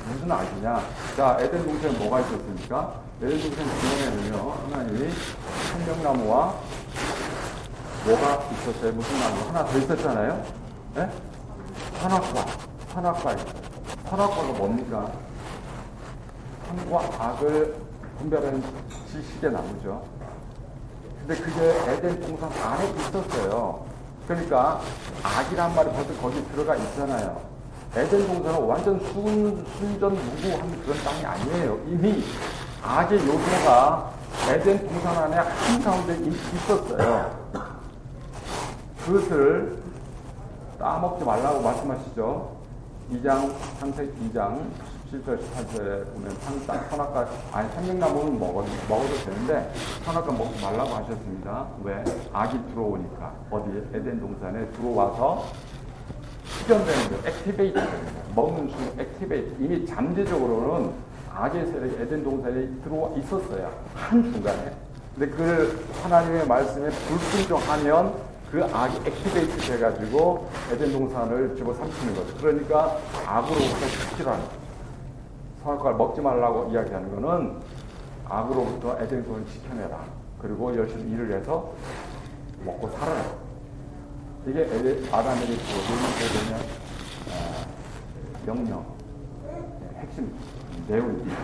무슨 0.07 0.31
악이냐? 0.31 0.83
자, 1.17 1.37
에덴 1.41 1.65
동산에 1.65 1.99
뭐가 1.99 2.21
있었습니까? 2.21 3.01
에덴 3.23 3.41
동산 3.41 3.67
지명에는요, 3.81 4.51
하나님이 4.71 5.11
생명나무와 5.73 6.55
뭐가 8.05 8.49
있었어요? 8.53 8.93
무슨 8.93 9.21
나무? 9.21 9.49
하나 9.49 9.65
더 9.65 9.79
있었잖아요? 9.79 10.45
네? 10.95 11.11
선악과. 12.01 12.47
선악과 12.93 13.33
있어요. 13.35 13.53
선악과가 14.09 14.53
뭡니까? 14.53 15.13
선과 16.69 17.01
악을 17.19 17.75
분별하는 18.19 18.63
지식의 19.11 19.53
나무죠. 19.53 20.05
근데 21.21 21.43
그게 21.43 21.93
에덴 21.93 22.21
동산 22.21 22.51
안에 22.53 22.91
있었어요. 22.91 23.88
그러니까 24.29 24.83
악이란 25.23 25.75
말이 25.75 25.91
벌써 25.91 26.13
거기 26.21 26.47
들어가 26.49 26.77
있잖아요. 26.77 27.41
에덴 27.97 28.27
동산은 28.27 28.61
완전 28.61 29.01
순, 29.01 29.65
순전 29.79 30.13
무구한 30.15 30.83
그런 30.85 30.99
땅이 31.03 31.25
아니에요. 31.25 31.79
이미 31.87 32.23
악의 32.83 33.19
요소가 33.27 34.13
에덴 34.51 34.87
동산 34.87 35.17
안에 35.17 35.37
한가운데 35.37 36.19
있었어요. 36.55 37.39
그것을 39.07 39.79
따먹지 40.79 41.25
말라고 41.25 41.63
말씀하시죠. 41.63 42.59
2장, 43.11 43.55
창세기 43.81 44.31
2장 44.31 44.61
17절, 45.13 45.39
18절에 45.39 46.13
보면 46.13 46.31
상상, 46.41 46.87
선악과, 46.91 47.29
아니, 47.53 47.71
생명나무는 47.73 48.39
먹어, 48.39 48.65
먹어도 48.89 49.15
되는데, 49.25 49.73
선악과 50.05 50.33
먹지 50.33 50.63
말라고 50.63 50.91
하셨습니다. 50.97 51.67
왜? 51.83 52.05
악이 52.33 52.59
들어오니까. 52.71 53.33
어디? 53.51 53.71
에덴 53.95 54.21
동산에 54.21 54.67
들어와서 54.73 55.47
수견되는 56.45 57.11
거, 57.11 57.29
activate 57.29 57.75
되는 57.75 58.35
거. 58.35 58.43
먹는 58.43 58.69
순간 58.69 59.01
activate. 59.01 59.57
이미 59.63 59.87
잠재적으로는 59.87 60.91
악의 61.35 61.67
세력이 61.67 62.03
에덴 62.03 62.23
동산에 62.23 62.69
들어와 62.85 63.11
있었어요. 63.17 63.73
한순간에. 63.95 64.73
근데 65.17 65.35
그 65.35 65.87
하나님의 66.03 66.47
말씀에 66.47 66.91
불순종하면 66.91 68.15
그 68.53 68.63
악이 68.65 68.97
액티베이트 69.07 69.57
돼가지고 69.59 70.51
에덴 70.73 70.93
동산을 70.93 71.57
집어삼키는 71.57 72.15
거죠. 72.15 72.37
그러니까 72.39 72.99
악으로부터 73.27 73.87
지키라는 74.11 74.41
거죠. 74.45 74.68
선악과를 75.69 75.99
먹지 75.99 76.23
말라고 76.23 76.71
이야기하는 76.71 77.15
거는 77.15 77.61
악으로부터 78.27 78.99
에덴 79.01 79.23
동산을 79.25 79.47
지켜내라. 79.49 80.03
그리고 80.41 80.75
열심히 80.75 81.13
일을 81.13 81.33
해서 81.33 81.73
먹고 82.65 82.89
살아라. 82.89 83.23
이게 84.47 84.63
아담에게 85.13 85.57
주어진 85.57 85.97
뭐냐 86.47 86.65
아, 87.29 87.67
명령, 88.47 88.87
네, 89.45 89.99
핵심 89.99 90.35
내용입니다. 90.87 91.37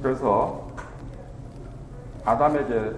그래서 0.00 0.68
아담에게 2.24 2.92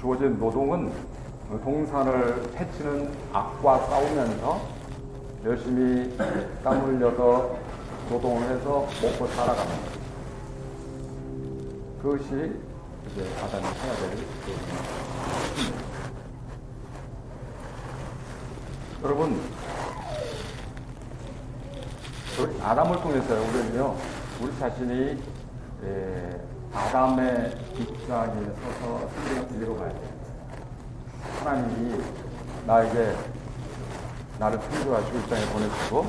주어진 0.00 0.38
노동은 0.38 1.15
동산을 1.48 2.50
해치는 2.56 3.08
악과 3.32 3.78
싸우면서 3.86 4.68
열심히 5.44 6.16
땀 6.64 6.80
흘려서 6.80 7.56
노동을 8.10 8.42
해서 8.50 8.86
먹고 9.00 9.26
살아가는 9.28 9.72
거죠. 9.84 10.00
그것이 12.02 12.60
이제 13.12 13.28
아담이 13.42 13.64
해야 13.64 13.94
될 13.94 14.12
일입니다. 14.12 14.76
여러분, 19.04 19.40
아담을 22.62 23.00
통해서 23.00 23.34
우리는요, 23.34 23.96
우리 24.42 24.58
자신이 24.58 25.22
예, 25.84 26.40
아담의 26.74 27.54
입장에 27.78 28.34
서서 28.80 29.08
읽어봐야 29.54 29.90
돼요. 29.90 30.15
하나님이 31.40 32.02
나에게 32.66 33.14
나를 34.38 34.60
창조하시고 34.60 35.18
이 35.18 35.30
땅에 35.30 35.44
보내주고 35.46 36.06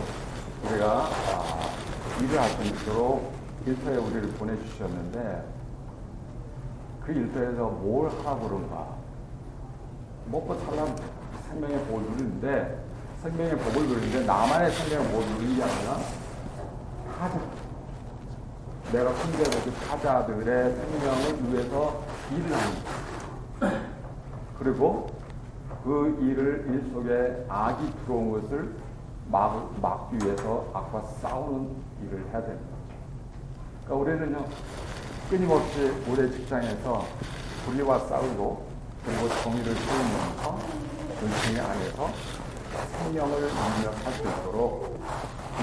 우리가 0.65 0.87
아, 0.87 1.69
일을 2.21 2.41
할 2.41 2.49
수 2.49 2.63
있도록 2.63 3.31
일터에 3.65 3.97
우리를 3.97 4.29
보내주셨는데 4.31 5.43
그 7.05 7.11
일터에서 7.11 7.63
뭘 7.69 8.09
하라고 8.09 8.47
그런가? 8.47 8.87
먹고 10.25 10.55
살라면 10.59 10.95
생명의 11.47 11.77
복을 11.85 12.03
누리는데 12.11 12.83
생명의 13.23 13.57
복을 13.57 13.87
누리는데 13.87 14.25
나만의 14.25 14.71
생명의 14.71 15.11
복을 15.11 15.27
누리는 15.33 15.55
게 15.57 15.63
아니라 15.63 15.99
하자. 17.19 17.39
내가 18.91 19.13
손대보고 19.13 19.71
사자들의 19.85 20.75
생명을 20.75 21.53
위해서 21.53 22.01
일을 22.31 22.53
하는 22.53 23.96
그리고 24.59 25.09
그 25.83 26.17
일을 26.21 26.65
일 26.69 26.91
속에 26.91 27.45
악이 27.47 27.93
들어온 28.05 28.31
것을 28.31 28.75
막, 29.29 29.73
막기 29.81 30.17
위해서 30.25 30.65
악과 30.73 31.01
싸우는 31.21 31.75
일을 32.03 32.25
해야 32.31 32.45
됩니다. 32.45 32.77
그러니까 33.85 33.95
우리는요, 33.95 34.45
끊임없이 35.29 35.93
우리 36.07 36.31
직장에서 36.31 37.05
불의와 37.65 37.99
싸우고, 37.99 38.65
그리고 39.05 39.29
정의를 39.41 39.73
세우면서 39.75 40.59
전쟁의 41.19 41.61
안에서 41.61 42.09
생명을 43.03 43.41
능력할 43.41 44.13
수 44.13 44.21
있도록 44.21 44.99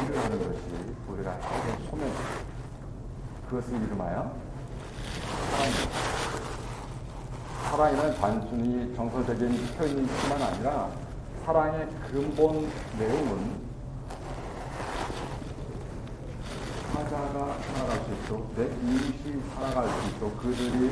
일을 0.04 0.24
하는 0.24 0.38
것이 0.38 0.60
우리가 1.08 1.30
해야 1.32 1.78
소명입니다. 1.90 2.20
그것을 3.48 3.82
이름하여 3.82 4.34
사랑입니다. 5.50 6.43
사랑이는 7.70 8.14
단순히 8.16 8.94
정서적인 8.94 9.50
표현이뿐만 9.76 10.42
아니라 10.42 10.90
사랑의 11.44 11.88
근본 12.10 12.68
내용은 12.98 13.64
사자가 16.92 17.56
살아갈 17.60 17.98
수 18.04 18.12
있도록 18.12 18.54
내 18.56 18.64
이웃이 18.64 19.42
살아갈 19.54 19.88
수 19.88 20.08
있도록 20.08 20.38
그들이 20.38 20.90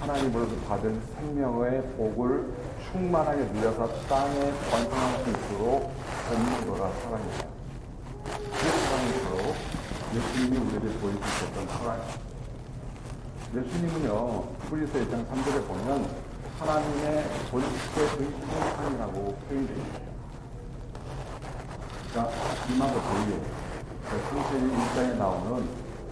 하나님으로부터 0.00 0.68
받은 0.68 1.00
생명의 1.14 1.82
복을 1.96 2.52
충만하게 2.90 3.44
누려서 3.52 3.86
땅에 4.08 4.52
번성할 4.70 5.24
수 5.24 5.30
있도록 5.30 5.92
돕는 6.28 6.66
거가 6.66 6.90
사랑입니다. 7.00 7.46
그 8.24 8.68
사랑이 8.68 9.12
바로 9.24 9.54
예수님이 10.14 10.56
우리에게 10.58 10.98
보여주셨던 10.98 11.68
사랑. 11.68 12.33
예수님은요, 13.54 14.44
히브리서 14.64 14.98
1장 14.98 15.24
3절에 15.28 15.64
보면 15.68 16.04
하나님의 16.58 17.24
본식의 17.52 18.04
의상이라고 18.18 19.36
표현되어 19.48 19.76
있어요. 19.76 20.14
그러니까 22.10 22.32
이마고 22.68 22.94
대예, 23.00 23.40
성세기 24.28 24.66
1장에 24.74 25.16
나오는 25.18 25.68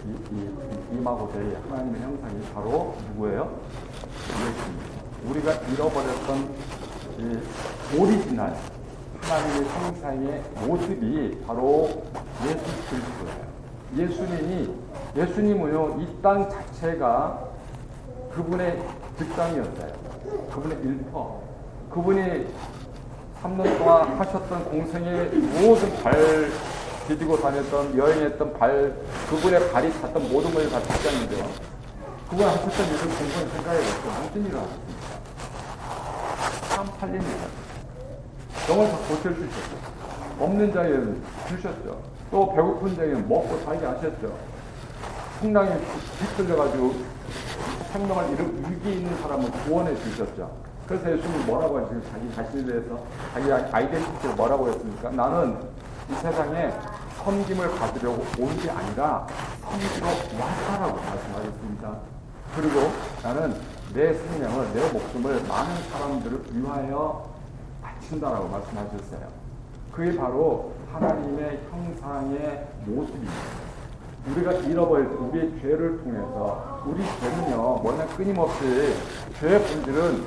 이, 0.06 0.34
이, 0.34 0.96
이마고 0.96 1.32
대예, 1.32 1.56
하나님의 1.68 2.00
형상이 2.02 2.42
바로 2.54 2.96
누구예요? 3.08 3.60
예수입니다. 4.28 5.02
우리가 5.24 5.52
잃어버렸던 5.52 6.54
이 7.18 7.98
오리지널 7.98 8.56
하나님의 9.20 9.68
형상의 9.68 10.42
모습이 10.64 11.42
바로 11.44 12.04
예수 12.44 12.64
그리스도예요. 12.88 13.51
예수님이 13.96 14.70
예수님은요 15.16 16.00
이 16.00 16.22
땅 16.22 16.48
자체가 16.48 17.44
그분의 18.34 18.80
직장이었어요. 19.18 19.92
그분의 20.54 20.78
일터. 20.82 21.40
그분이 21.90 22.46
3년 23.42 23.78
동안 23.78 24.16
하셨던 24.18 24.64
공생의 24.66 25.26
모든 25.30 25.92
발 26.02 26.48
디디고 27.08 27.36
다녔던 27.40 27.98
여행했던 27.98 28.52
발 28.54 28.94
그분의 29.28 29.70
발이 29.72 29.92
닿던 30.00 30.32
모든 30.32 30.54
것이 30.54 30.70
다 30.70 30.80
직장인데요. 30.80 31.46
그분 32.30 32.46
하셨던 32.46 32.86
일을 32.86 32.98
공부한 32.98 33.48
생각해봤어요. 33.50 34.22
무슨 34.22 34.46
일을 34.46 34.58
하셨습니까? 34.60 35.02
참 36.70 36.86
팔립니다. 36.98 37.44
영을 38.70 38.88
다 38.90 38.96
고쳐주셨죠. 39.08 39.76
없는 40.38 40.72
자에는 40.72 41.22
주셨죠. 41.48 42.11
또 42.32 42.50
배고픈 42.54 42.96
자에는 42.96 43.28
먹고 43.28 43.58
살게 43.58 43.84
하셨죠. 43.84 44.34
풍랑에 45.38 45.70
휩쓸려가지고 46.18 46.94
생명을 47.92 48.30
잃은 48.32 48.64
위기에 48.70 48.92
있는 48.94 49.14
사람을 49.20 49.50
구원해 49.50 49.94
주셨죠. 49.96 50.50
그래서 50.88 51.12
예수님이 51.12 51.44
뭐라고 51.44 51.76
하죠? 51.78 51.90
자기 52.10 52.34
자신에 52.34 52.64
대해서 52.64 52.98
자기 53.34 53.52
아이덴티티를 53.52 54.34
뭐라고 54.34 54.66
했습니까? 54.68 55.10
나는 55.10 55.58
이 56.10 56.14
세상에 56.14 56.72
섬김을 57.22 57.70
받으려고 57.76 58.24
온 58.40 58.56
게 58.56 58.70
아니라 58.70 59.26
섬기러 59.60 60.06
왔다라고 60.40 60.96
말씀하셨습니다. 61.02 61.96
그리고 62.56 62.90
나는 63.22 63.54
내 63.92 64.14
생명을, 64.14 64.72
내 64.72 64.90
목숨을 64.90 65.42
많은 65.46 65.82
사람들을 65.90 66.42
위하여 66.52 67.28
바친다라고 67.82 68.48
말씀하셨어요. 68.48 69.28
그게 69.92 70.16
바로 70.16 70.72
하나님의 70.92 71.60
형상의 71.70 72.66
모습입니다. 72.86 73.32
우리가 74.30 74.52
잃어버릴 74.52 75.08
때 75.08 75.14
우리의 75.16 75.60
죄를 75.60 76.02
통해서 76.02 76.82
우리 76.86 77.02
죄는요 77.20 77.80
뭐냐 77.82 78.06
끊임없이 78.16 78.94
죄의 79.40 79.60
본질은 79.60 80.24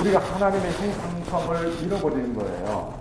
우리가 0.00 0.20
하나님의 0.20 0.70
형상성을 0.72 1.82
잃어버리는 1.82 2.34
거예요. 2.36 2.94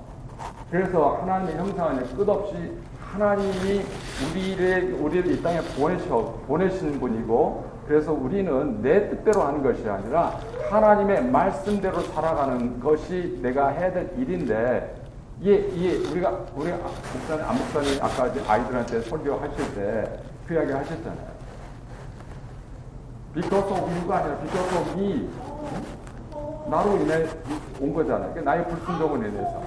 그래서 0.72 1.20
하나님의 1.22 1.56
형상 1.58 1.90
안에 1.90 2.04
끝없이 2.16 2.78
하나님이 3.12 3.84
우리를 4.32 4.94
우리를 5.00 5.32
이 5.32 5.42
땅에 5.42 5.62
보내셔 5.78 6.40
보내신 6.48 7.00
분이고 7.00 7.78
그래서 7.88 8.12
우리는 8.12 8.82
내 8.82 9.10
뜻대로 9.10 9.44
하는 9.44 9.64
것이 9.64 9.88
아니라 9.88 10.40
하나님의 10.70 11.26
말씀대로 11.26 12.02
살아가는 12.02 12.80
것이 12.80 13.40
내가 13.42 13.70
해야 13.70 13.94
될 13.94 14.12
일인데 14.18 15.07
예, 15.44 15.52
예, 15.52 15.96
우리가, 15.98 16.46
우리 16.56 16.72
목사님, 16.72 17.46
안 17.46 17.58
목사님 17.58 18.04
아까 18.04 18.24
아이들한테 18.52 19.02
설교하실 19.02 19.76
때 19.76 20.28
그 20.48 20.54
이야기 20.54 20.72
하셨잖아요. 20.72 21.38
because 23.34 23.70
of 23.70 23.92
you가 23.94 24.18
아니라 24.18 24.38
because 24.40 24.78
of 24.78 24.92
me. 24.98 25.30
나로 26.70 26.98
인해 26.98 27.28
온 27.82 27.94
거잖아요. 27.94 28.42
나의 28.42 28.66
불순종을 28.68 29.28
인해서. 29.28 29.62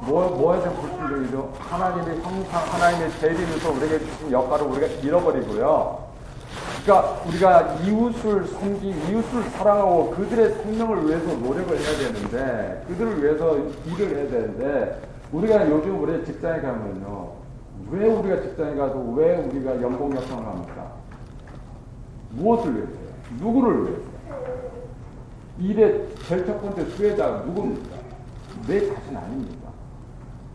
뭐, 0.00 0.28
뭐에 0.36 0.60
대한 0.60 0.74
불순종이죠? 0.76 1.52
하나님의 1.58 2.20
형상, 2.20 2.62
하나님의 2.72 3.10
대리면서 3.12 3.70
우리에게 3.72 3.98
주신 4.00 4.32
역할을 4.32 4.66
우리가 4.66 4.86
잃어버리고요. 4.86 6.07
그러니까 6.88 7.22
우리가 7.26 7.74
이웃을 7.84 8.46
섬기, 8.46 8.88
이웃을 8.88 9.42
사랑하고 9.50 10.10
그들의 10.12 10.54
생명을 10.54 11.06
위해서 11.06 11.36
노력을 11.36 11.78
해야 11.78 11.98
되는데, 11.98 12.82
그들을 12.88 13.22
위해서 13.22 13.58
일을 13.58 14.16
해야 14.16 14.30
되는데, 14.30 15.02
우리가 15.30 15.68
요즘 15.70 16.02
우리 16.02 16.24
직장에 16.24 16.62
가면요, 16.62 17.32
왜 17.90 18.08
우리가 18.08 18.40
직장에 18.40 18.74
가서 18.74 18.98
왜 19.00 19.36
우리가 19.36 19.82
연봉 19.82 20.16
협상을 20.16 20.46
합니까? 20.46 20.92
무엇을 22.30 22.74
위해서요? 22.74 22.98
누구를 23.38 23.82
위해서? 23.84 24.02
일의 25.58 26.08
제일 26.26 26.46
첫 26.46 26.58
번째 26.62 26.86
수혜자가 26.86 27.44
누굽니까? 27.44 27.96
내 28.66 28.80
자신 28.80 29.14
아닙니까? 29.14 29.68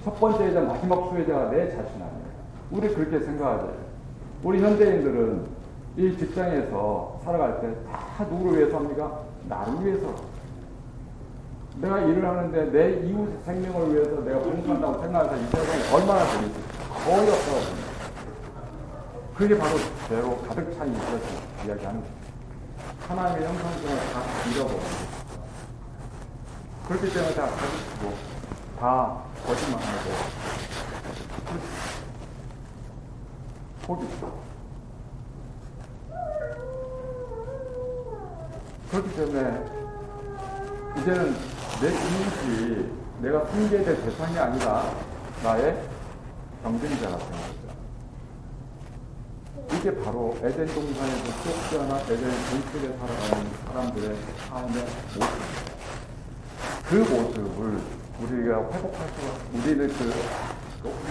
첫 0.03 0.19
번째이자 0.19 0.61
마지막 0.61 1.09
수혜자가 1.09 1.51
내 1.51 1.67
자신 1.67 1.93
아니에요. 2.01 2.33
우리 2.71 2.89
그렇게 2.89 3.23
생각하죠. 3.23 3.71
우리 4.43 4.63
현대인들은 4.63 5.62
이 5.95 6.17
직장에서 6.17 7.21
살아갈 7.23 7.61
때 7.61 7.83
다 8.17 8.23
누구를 8.25 8.59
위해서 8.59 8.77
합니까? 8.77 9.19
나를 9.47 9.83
위해서. 9.85 10.13
내가 11.77 11.99
일을 12.01 12.25
하는데 12.27 12.65
내 12.71 13.07
이웃의 13.07 13.39
생명을 13.45 13.93
위해서 13.93 14.21
내가 14.21 14.39
봉사한다고 14.39 15.01
생각해서 15.01 15.35
이 15.35 15.45
세상에 15.47 15.93
얼마나 15.95 16.25
재밌어. 16.31 16.59
거의 17.05 17.27
봅니다. 17.27 17.93
그게 19.35 19.57
바로 19.57 19.77
죄로 20.07 20.37
가득 20.47 20.77
찬 20.77 20.91
있어서 20.93 21.17
이야기하는 21.65 21.99
거죠. 22.01 22.13
하나님의 23.07 23.47
형상성을 23.47 23.95
다 24.13 24.21
잃어버립니다. 24.51 25.13
그렇기 26.87 27.13
때문에 27.13 27.33
다 27.33 27.41
가지고 27.47 28.13
다 28.79 29.17
거짓말하고 29.45 30.09
포기 33.81 34.05
그렇기 38.93 39.15
때문에 39.15 39.65
이제는 40.99 41.33
내 41.81 41.87
이웃이 41.89 42.91
내가 43.21 43.43
숨겨야 43.47 43.83
될 43.83 43.99
대상이 44.03 44.37
아니라 44.37 44.93
나의 45.41 45.81
경쟁자가 46.61 47.17
되는 47.17 47.31
거죠. 47.31 47.73
이게 49.75 49.95
바로 50.03 50.37
에덴 50.43 50.67
동산에서 50.67 51.25
쫓겨나 51.41 52.01
에덴 52.01 52.19
동쪽에 52.51 52.95
살아가는 52.99 53.49
사람들의 53.65 54.15
삶의 54.47 54.85
모습입니다. 55.15 55.73
그 56.87 56.95
모습을 56.95 57.81
우리가 58.21 58.61
회복할 58.73 59.07
수, 59.09 59.57
우리를 59.57 59.87
그 59.87 60.13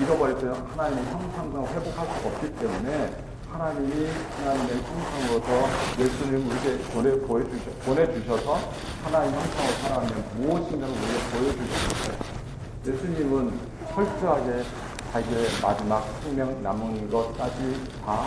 잃어버릴 0.01 0.39
때 0.39 0.47
하나님의 0.47 1.05
형상과 1.07 1.67
회복할 1.73 2.07
수 2.21 2.29
없기 2.29 2.55
때문에 2.55 3.32
하나님이 3.53 4.09
하나님의 4.39 4.83
형상으로서 4.83 5.69
예수님 5.99 6.51
우리에게 6.51 6.83
보내, 6.85 7.21
보여주셔, 7.21 7.71
보내주셔서 7.85 8.59
하나님의 9.05 9.41
형상으로 9.41 9.73
살아가면 9.83 10.25
무엇인가를 10.37 10.95
우리에게 10.95 11.19
보여주셨어요. 11.33 12.17
예수님은 12.87 13.53
철저하게 13.95 14.63
자기의 15.13 15.47
마지막 15.63 16.03
생명 16.23 16.63
남은 16.63 17.11
것까지 17.11 17.79
다 18.05 18.25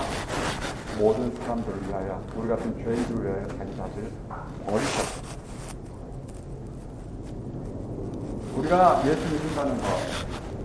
모든 0.99 1.35
사람들을 1.35 1.87
위하여 1.87 2.23
우리 2.35 2.47
같은 2.47 2.75
죄인들을 2.77 3.25
위하여 3.25 3.47
자기 3.47 3.75
자신을 3.75 4.11
버리셨습니다. 4.67 5.35
우리가 8.55 9.01
예수 9.07 9.21
믿는다는 9.33 9.77
것, 9.79 9.85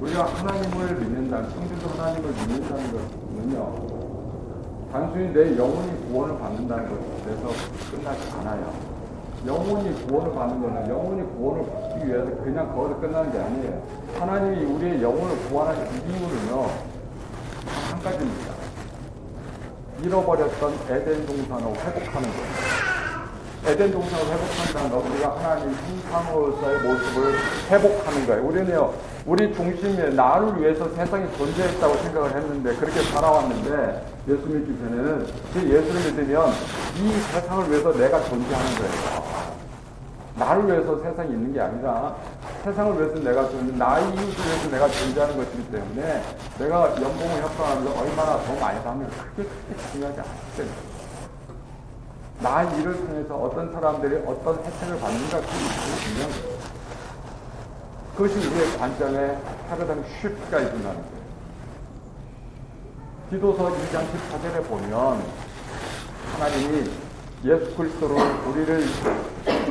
우리가 0.00 0.26
하나님을 0.26 0.94
믿는다는, 0.96 1.50
성경도 1.50 1.88
하나님을 1.88 2.30
믿는다는 2.30 2.92
것은요, 2.92 4.09
단순히 4.92 5.32
내 5.32 5.56
영혼이 5.56 6.08
구원을 6.08 6.38
받는다는 6.38 6.88
것에서 6.88 7.48
끝나지 7.90 8.30
않아요. 8.38 8.72
영혼이 9.46 10.06
구원을 10.06 10.34
받는 10.34 10.60
것은 10.60 10.90
영혼이 10.90 11.22
구원을 11.36 11.64
받기 11.70 12.06
위해서 12.06 12.30
그냥 12.42 12.74
거기서 12.74 13.00
끝나는 13.00 13.32
게 13.32 13.38
아니에요. 13.38 13.82
하나님이 14.18 14.64
우리의 14.64 15.02
영혼을 15.02 15.36
구원하신 15.48 15.86
이유는요, 16.08 16.70
한 17.90 18.02
가지입니다. 18.02 18.52
잃어버렸던 20.02 20.74
에덴 20.88 21.26
동산을 21.26 21.66
회복하는 21.68 22.28
거예요. 22.28 22.90
에덴 23.66 23.92
동산을 23.92 24.24
회복한다는 24.26 24.90
건 24.90 25.12
우리가 25.12 25.36
하나님 25.36 25.72
형상으로서의 25.72 26.80
모습을 26.82 27.34
회복하는 27.70 28.26
거예요. 28.26 28.46
우리는요, 28.46 28.92
우리 29.26 29.54
중심에 29.54 30.10
나를 30.10 30.60
위해서 30.60 30.88
세상이 30.94 31.30
존재했다고 31.36 31.94
생각을 31.94 32.34
했는데, 32.36 32.74
그렇게 32.76 33.02
살아왔는데, 33.02 34.06
예수 34.28 34.46
믿기 34.46 34.78
전에는 34.78 35.26
그 35.52 35.60
예수를 35.60 36.12
믿으면 36.12 36.50
이 36.96 37.12
세상을 37.32 37.70
위해서 37.70 37.92
내가 37.92 38.22
존재하는 38.24 38.74
거예요. 38.76 39.40
나를 40.36 40.66
위해서 40.66 40.98
세상이 41.02 41.30
있는 41.32 41.52
게 41.52 41.60
아니라 41.60 42.16
세상을 42.64 42.98
위해서 42.98 43.18
내가 43.22 43.48
존재, 43.50 43.76
나의 43.76 44.04
이웃을 44.06 44.46
위해서 44.46 44.70
내가 44.70 44.88
존재하는 44.88 45.36
것이기 45.36 45.70
때문에 45.70 46.22
내가 46.58 46.90
연봉을 46.96 47.42
협상하는 47.42 47.84
게 47.84 47.98
얼마나 47.98 48.38
더 48.38 48.54
많이 48.58 48.82
받으면 48.82 49.10
크게 49.10 49.42
크게 49.42 49.92
중요하지 49.92 50.20
않기 50.20 50.56
때문에. 50.56 50.76
나의 52.40 52.80
일을 52.80 53.06
통해서 53.06 53.36
어떤 53.36 53.70
사람들이 53.70 54.22
어떤 54.26 54.56
혜택을 54.64 54.98
받는가 54.98 55.40
그게 55.40 55.50
중요한 56.04 56.30
거예요. 56.30 56.59
그것이 58.20 58.36
우리의 58.48 58.76
관점에 58.76 59.38
패러다임 59.70 60.04
쉬프트가 60.04 60.58
일어나는 60.60 60.82
거예요. 60.82 61.20
기도서 63.30 63.68
2장 63.68 64.04
14절에 64.12 64.68
보면 64.68 65.22
하나님이 66.34 66.90
예수 67.46 67.74
그리스도를 67.74 68.16
우리를 68.46 68.84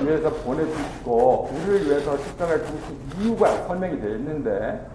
위해서 0.03 0.33
보내주시고 0.33 1.49
우리를 1.53 1.85
위해서 1.85 2.17
십자가에 2.17 2.65
죽으신 2.65 2.99
이유가 3.19 3.67
설명이 3.67 4.01
되어 4.01 4.15
있는데 4.15 4.89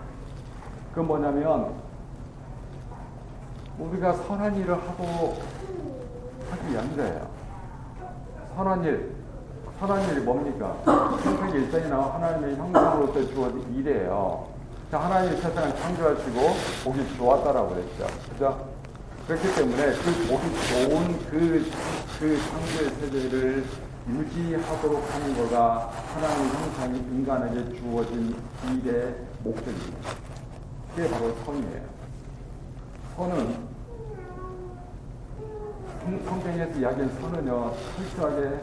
그 0.93 0.99
뭐냐면 0.99 1.75
우리가 3.79 4.15
선한 4.15 4.57
일을 4.57 4.75
하고 4.75 5.39
하기 6.51 6.73
위한 6.73 6.97
거예요. 6.97 7.31
선한 8.57 8.83
일, 8.83 9.15
선한 9.81 10.09
일이 10.11 10.21
뭡니까? 10.21 10.77
평생 11.23 11.51
일상이 11.51 11.89
나와 11.89 12.15
하나님의 12.15 12.57
형상으로서 12.57 13.27
주어진 13.33 13.75
일이에요. 13.75 14.47
하나님이 14.91 15.37
세상을 15.41 15.77
창조하시고 15.77 16.41
보기 16.85 17.17
좋았다라고 17.17 17.75
했죠. 17.75 18.07
그죠? 18.31 18.69
그렇기 19.27 19.55
때문에 19.55 19.93
그 19.93 20.27
보기 20.29 20.45
좋은 20.69 21.19
그, 21.31 21.71
그 22.21 22.39
창조의 22.39 22.91
세계를 23.01 23.65
유지하도록 24.09 25.15
하는 25.15 25.35
거가 25.37 25.91
하나님의 26.15 26.49
형상이 26.51 26.99
인간에게 26.99 27.79
주어진 27.79 28.37
일의 28.69 29.15
목적입니다. 29.43 30.11
그게 30.95 31.11
바로 31.11 31.35
선이에요. 31.45 31.83
선은 33.17 33.75
성경에서 36.27 36.79
이야기한 36.79 37.11
선은요, 37.19 37.73
철저하게 37.97 38.61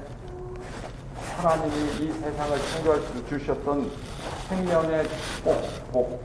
하나님이 1.38 2.06
이 2.06 2.12
세상을 2.12 2.58
창조할 2.60 3.02
수 3.02 3.26
주셨던 3.28 3.92
생명의 4.50 5.06
복, 5.44 5.92
복 5.92 6.24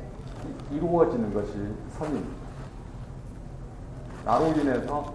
이루어지는 0.70 1.32
것이 1.32 1.52
선입니다. 1.98 2.46
나로 4.24 4.46
인해서 4.48 5.14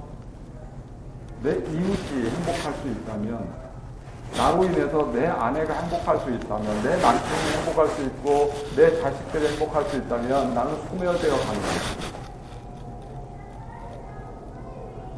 내 1.44 1.52
이웃이 1.52 2.30
행복할 2.30 2.74
수 2.74 2.88
있다면 2.88 3.62
나로 4.38 4.64
인해서 4.64 5.12
내 5.12 5.28
아내가 5.28 5.74
행복할 5.74 6.20
수 6.20 6.32
있다면 6.32 6.84
내 6.84 7.02
남편이 7.02 7.52
행복할 7.58 7.88
수 7.90 8.02
있고 8.04 8.54
내 8.76 9.02
자식들이 9.02 9.48
행복할 9.50 9.84
수 9.86 9.98
있다면 9.98 10.54
나는 10.54 10.76
소멸되어 10.88 11.38
가는 11.38 11.62
거니다 11.62 12.12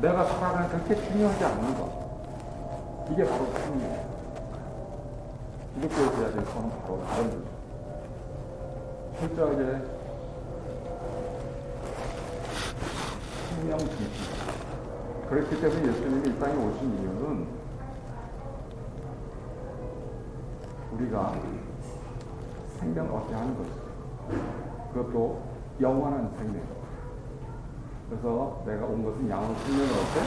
내가 0.03 0.25
살아가는 0.25 0.67
그렇게 0.67 0.95
중요하지 0.95 1.45
않는 1.45 1.79
것. 1.79 1.89
이게 3.09 3.23
바로 3.23 3.45
생명이에요. 3.53 4.12
기독교에 5.81 6.31
대한 6.31 6.45
저는 6.45 6.69
바로 6.81 7.03
다른 7.05 7.29
거죠. 7.29 7.45
철저하게 9.19 9.59
생명 13.49 13.77
중심. 13.79 14.07
그렇기 15.29 15.61
때문에 15.61 15.87
예수님이 15.87 16.29
이 16.29 16.39
땅에 16.39 16.53
오신 16.53 16.99
이유는 16.99 17.47
우리가 20.91 21.35
생명을 22.79 23.11
얻게 23.11 23.33
하는 23.33 23.57
것이죠. 23.57 23.81
그것도 24.93 25.41
영원한 25.81 26.31
생명. 26.37 26.82
그래서 28.13 28.61
내가 28.67 28.85
온 28.85 29.03
것은 29.03 29.27
양은 29.27 29.55
생명을 29.55 29.91
얻고 29.91 30.21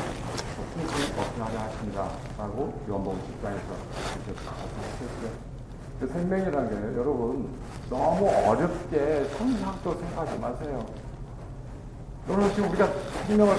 풍성을 0.74 1.20
얻게 1.20 1.40
하려 1.40 1.58
하신다. 1.60 2.08
라고 2.36 2.74
요한복음 2.88 3.18
10장에서 3.20 3.70
이렇게 4.26 4.44
말씀하셨어요. 4.44 5.30
그 6.00 6.06
생명이라는 6.08 6.68
게 6.68 6.98
여러분 6.98 7.48
너무 7.88 8.28
어렵게 8.28 9.28
성상도 9.38 9.94
생각하지 9.94 10.38
마세요. 10.40 10.84
여러분 12.28 12.52
지금 12.54 12.70
우리가 12.70 12.90
생명을 13.28 13.56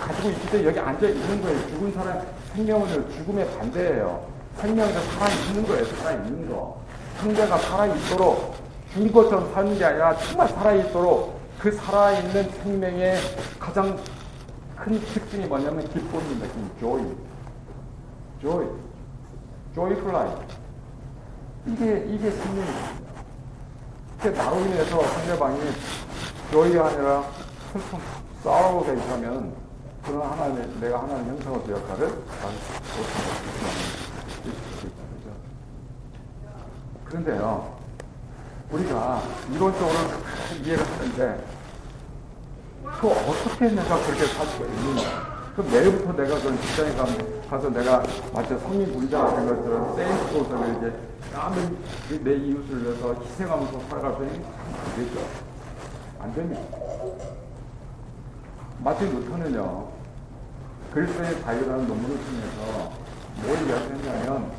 가지고 0.00 0.28
있기 0.30 0.46
때문에 0.46 0.68
여기 0.68 0.78
앉아 0.78 1.08
있는 1.08 1.42
거예요. 1.42 1.66
죽은 1.68 1.92
사람 1.92 2.22
생명은 2.54 3.10
죽음의 3.10 3.58
반대예요. 3.58 4.26
생명이 4.58 4.92
살아 4.92 5.28
있는 5.28 5.66
거예요. 5.66 5.84
살아 5.86 6.12
있는 6.12 6.48
거. 6.48 6.80
상대가 7.18 7.58
살아 7.58 7.86
있도록 7.86 8.54
죽은 8.92 9.12
것처럼 9.12 9.52
사는 9.52 9.76
게 9.76 9.84
아니라 9.84 10.16
정말 10.18 10.48
살아 10.50 10.72
있도록 10.72 11.35
그 11.66 11.72
살아 11.72 12.12
있는 12.12 12.48
생명의 12.48 13.16
가장 13.58 13.98
큰 14.76 15.00
특징이 15.00 15.46
뭐냐면 15.46 15.82
기쁨입니다. 15.88 16.46
joy, 16.78 17.16
joy, 18.40 18.68
joyful. 19.74 20.46
이게 21.66 22.06
이게 22.06 22.30
생명입니다. 22.30 22.90
그 24.22 24.28
나로 24.28 24.60
인해서 24.60 25.02
상대방이 25.02 25.58
joy가 26.52 26.86
아니라 26.86 27.24
슬픔, 27.72 27.98
sorrow가 28.38 28.92
있다면 28.92 29.52
그런 30.04 30.22
하나님, 30.22 30.80
내가 30.80 31.02
하나님 31.02 31.30
형성의 31.30 31.68
역할을 31.68 32.12
그런데요, 37.06 37.76
우리가 38.70 39.20
이론적으로 39.50 39.94
이해를 40.62 40.84
하는데, 40.84 41.55
그 43.00 43.08
어떻게 43.08 43.68
내가 43.68 43.98
그렇게 44.04 44.26
살 44.26 44.46
수가 44.46 44.64
있느냐? 44.66 45.36
그 45.56 45.62
내일부터 45.62 46.12
내가 46.12 46.38
그런 46.40 46.60
직장에 46.60 46.94
가서 47.48 47.70
내가 47.70 48.02
마치 48.32 48.58
성인 48.58 48.92
군자가 48.92 49.36
된 49.36 49.46
것처럼 49.46 49.96
소설을 50.30 50.76
이제 50.76 50.92
남은 51.32 51.76
내 52.22 52.34
이웃을 52.34 52.84
위해서 52.84 53.14
희생하면서 53.14 53.80
살아갈 53.88 54.14
수 54.16 54.22
있는 54.24 54.44
안 54.44 54.96
되죠. 54.96 55.20
안 56.20 56.34
됩니다. 56.34 56.60
마틴 58.82 59.10
루터는요, 59.14 59.88
그리스도의 60.92 61.42
자유라는 61.42 61.88
논문을 61.88 62.18
통해서 62.24 62.92
뭘 63.42 63.68
이야기했냐면, 63.68 64.50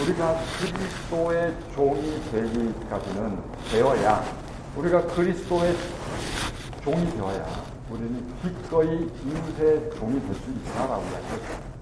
우리가 0.00 0.36
그리스도의 0.58 1.54
종이 1.74 2.22
되기까지는 2.30 3.38
되어야, 3.70 4.24
우리가 4.76 5.02
그리스도의 5.08 5.76
종이 6.82 7.06
되어야, 7.12 7.46
우리는 7.90 8.26
기꺼이 8.42 8.88
이웃의 9.24 9.90
종이 9.96 10.20
될 10.20 10.34
수 10.34 10.50
있다라고 10.50 11.02
이야기했어요. 11.02 11.72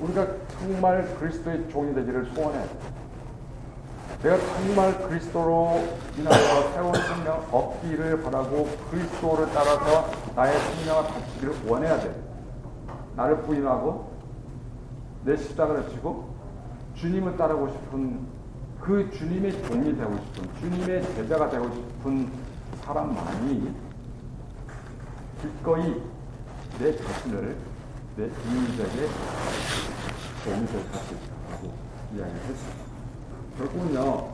우리가 0.00 0.26
정말 0.58 1.14
그리스도의 1.16 1.68
종이 1.70 1.94
되기를 1.94 2.26
소원해. 2.34 2.64
내가 4.22 4.36
정말 4.38 5.08
그리스도로 5.08 5.82
인하여 6.18 6.72
새로운 6.72 6.94
생명 6.94 7.46
얻기를 7.52 8.22
바라고 8.22 8.68
그리스도를 8.90 9.46
따라서 9.54 10.10
나의 10.34 10.58
생명을 10.58 11.04
바치기를 11.08 11.54
원해야 11.66 11.98
돼. 12.00 12.14
나를 13.16 13.42
부인하고 13.42 14.10
내 15.24 15.36
십자가를 15.36 15.88
지고 15.90 16.34
주님을 16.96 17.36
따르고 17.36 17.68
싶은 17.68 18.26
그 18.80 19.10
주님의 19.12 19.62
종이 19.64 19.96
되고 19.96 20.16
싶은 20.16 20.48
주님의 20.60 21.02
제자가 21.14 21.48
되고 21.50 21.64
싶은 21.72 22.30
사람만이 22.90 23.72
기꺼이 25.40 26.02
내 26.80 26.96
자신을 26.96 27.56
내 28.16 28.24
이웃에게 28.24 29.08
종이 30.42 30.66
될 30.66 30.80
수 30.82 31.14
있다고 31.14 31.72
이야기를 32.12 32.40
했습니다. 32.40 32.84
결국은요, 33.58 34.28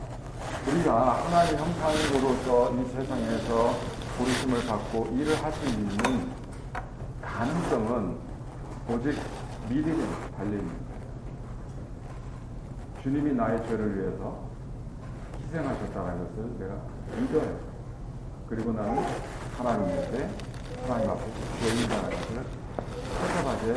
우리가 0.67 1.25
하나님의 1.25 1.59
형상으로서 1.61 2.73
이 2.73 2.85
세상에서 2.93 3.75
부르심을 4.17 4.65
받고 4.65 5.05
일을 5.13 5.35
할 5.43 5.51
수 5.53 5.65
있는 5.69 6.31
가능성은 7.21 8.17
오직 8.89 9.19
믿음에 9.69 10.03
달려있는 10.35 10.71
주님이 13.03 13.33
나의 13.33 13.63
죄를 13.67 13.95
위해서 13.99 14.47
희생하셨다는 15.45 16.27
것을 16.27 16.57
내가 16.57 16.73
믿어요. 17.21 17.66
그리고 18.49 18.71
나는 18.71 19.03
하나님 19.57 19.83
앞에, 19.85 20.29
하나님 20.87 21.09
앞에 21.09 21.21
죄인이라는 21.61 22.03
것을 22.09 22.45
철저하게 23.17 23.73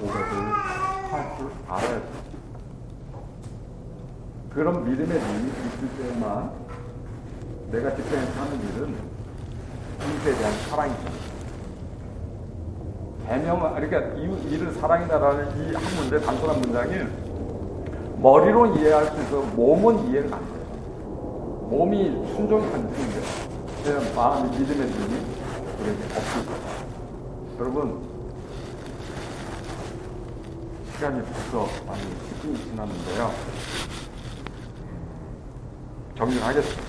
고백을 0.00 0.52
할 1.10 1.36
줄 1.38 1.50
알아야 1.66 1.88
돼요. 1.88 2.28
그런 4.50 4.84
믿음의 4.84 5.08
눈이 5.08 5.48
있을 5.48 5.88
때만 6.12 6.50
내가 7.70 7.94
집회에서 7.96 8.40
하는 8.40 8.56
일은 8.60 8.94
이웃에 10.00 10.38
대한 10.38 10.52
사랑이죠. 10.68 11.28
대명, 13.26 13.60
그러니까 13.74 13.98
이웃, 14.18 14.38
이를 14.50 14.72
사랑이다라는 14.72 15.70
이 15.70 15.74
한 15.74 15.82
문제, 15.96 16.18
단순한 16.20 16.60
문장이 16.60 16.94
머리로 18.20 18.76
이해할 18.76 19.06
수 19.06 19.20
있어 19.22 19.42
몸은 19.54 20.08
이해가 20.08 20.36
안 20.36 20.44
돼요. 20.44 20.58
몸이 21.70 22.34
순종이 22.34 22.64
안 22.72 22.90
되는데, 22.90 23.20
그냥 23.88 24.14
마음이 24.14 24.50
믿음의 24.50 24.86
눈이 24.86 25.26
우리에게 25.80 26.04
없을 26.14 26.44
거예요. 26.44 27.58
여러분, 27.58 28.06
시간이 30.92 31.22
벌써 31.22 31.66
많이 31.86 32.02
10분이 32.02 32.64
지났는데요. 32.64 33.30
정리하겠습니다. 36.18 36.82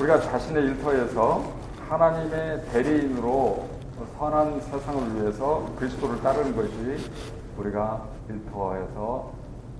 우리가 0.00 0.20
자신의 0.20 0.64
일터에서 0.64 1.44
하나님의 1.88 2.64
대리인으로 2.72 3.68
선한 4.18 4.62
세상을 4.62 5.22
위해서 5.22 5.64
그리스도를 5.76 6.20
따르는 6.22 6.56
것이 6.56 7.08
우리가 7.56 8.04
일터에서 8.28 9.32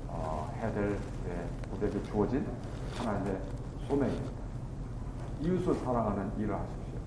어, 0.06 0.54
해야 0.60 0.72
될 0.72 0.96
예, 1.28 1.76
우리에게 1.76 2.00
주어진 2.04 2.46
하나님의 2.98 3.36
소명입니다. 3.88 4.33
이웃을 5.44 5.74
사랑하는 5.74 6.32
일을 6.38 6.54
하십시오. 6.54 6.98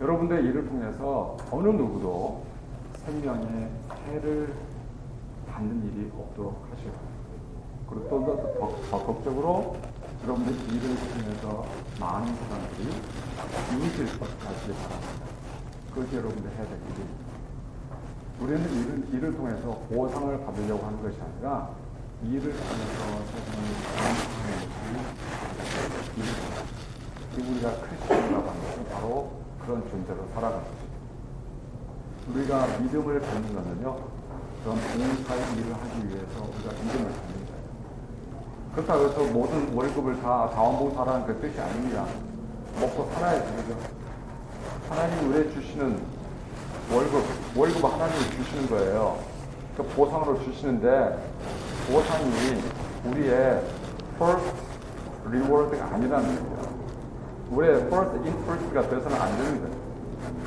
여러분들의 0.00 0.44
일을 0.44 0.68
통해서 0.68 1.36
어느 1.50 1.66
누구도 1.68 2.44
생명에 3.04 3.68
해를 4.06 4.54
받는 5.48 5.84
일이 5.86 6.08
없도록 6.16 6.68
하시오. 6.70 6.92
그리고 7.88 8.08
또 8.08 8.80
적극적으로 8.90 9.76
여러분들 10.22 10.52
일을 10.52 10.94
통해서 10.94 11.66
많은 11.98 12.32
사람들이 12.34 12.88
이웃을 13.72 14.06
하시기 14.06 14.72
바랍니다. 14.74 15.18
그것이 15.92 16.16
여러분들 16.16 16.50
해야 16.50 16.64
될 16.64 16.78
일입니다. 16.78 17.28
우리는 18.40 18.62
일을, 18.72 19.14
일을 19.14 19.36
통해서 19.36 19.70
보상을 19.90 20.44
받으려고 20.44 20.86
하는 20.86 21.02
것이 21.02 21.18
아니라 21.20 21.70
일을 22.22 22.40
통해서 22.40 23.24
세상을 23.24 23.68
것이 23.98 24.68
일입 26.18 26.77
우리가 27.42 27.70
크리스천이라고 27.80 28.48
하는 28.48 28.62
것은 28.62 28.84
바로 28.92 29.30
그런 29.64 29.82
존재로 29.90 30.26
살아가는 30.34 30.64
것입니다. 30.64 30.88
우리가 32.32 32.78
믿음을 32.78 33.20
갖는 33.20 33.54
것은요, 33.54 33.96
그런 34.62 34.76
봉사의 34.76 35.42
일을 35.56 35.74
하기 35.74 36.08
위해서 36.08 36.34
우리가 36.42 36.72
임금을 36.72 37.10
받는 37.10 37.46
거예요. 37.46 37.58
그렇다고 38.74 39.08
해서 39.08 39.32
모든 39.32 39.72
월급을 39.74 40.20
다 40.20 40.50
자원봉사라는 40.52 41.26
그 41.26 41.40
뜻이 41.40 41.60
아닙니다. 41.60 42.06
먹고 42.80 43.10
살아야 43.14 43.42
되죠. 43.42 43.76
하나님 44.88 45.30
우리에 45.30 45.50
주시는 45.52 46.00
월급, 46.92 47.24
월급 47.56 47.84
하나님이 47.84 48.30
주시는 48.30 48.70
거예요. 48.70 49.18
그 49.76 49.82
보상으로 49.84 50.42
주시는데 50.44 51.18
보상이 51.90 52.62
우리의 53.04 53.62
first 54.16 54.52
reward가 55.26 55.94
아니라는 55.94 56.26
거예요. 56.26 56.67
우리의 57.58 57.74
first 57.86 58.16
interest가 58.18 58.88
돼서는 58.88 59.20
안 59.20 59.36
됩니다. 59.36 59.68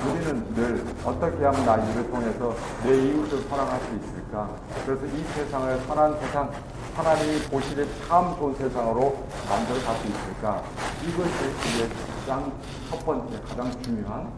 우리는 0.08 0.54
늘 0.54 0.86
어떻게 1.04 1.44
하면 1.44 1.66
나 1.66 1.76
이를 1.76 2.10
통해서 2.10 2.56
내 2.86 2.96
이웃을 2.96 3.42
사랑할 3.50 3.82
수 3.82 3.96
있을까? 3.96 4.50
그래서 4.86 5.06
이 5.06 5.24
세상을 5.36 5.78
선한 5.82 6.20
세상, 6.22 6.50
하나님이 6.96 7.42
보시기에 7.50 7.86
참 8.08 8.34
좋은 8.38 8.56
세상으로 8.56 9.26
만들어 9.50 9.80
갈 9.82 9.96
수 9.98 10.08
있을까? 10.08 10.64
이것이 11.04 11.76
우리의 11.76 11.90
가장 12.16 12.54
첫 12.90 13.06
번째, 13.06 13.42
가장 13.42 13.70
중요한 13.82 14.32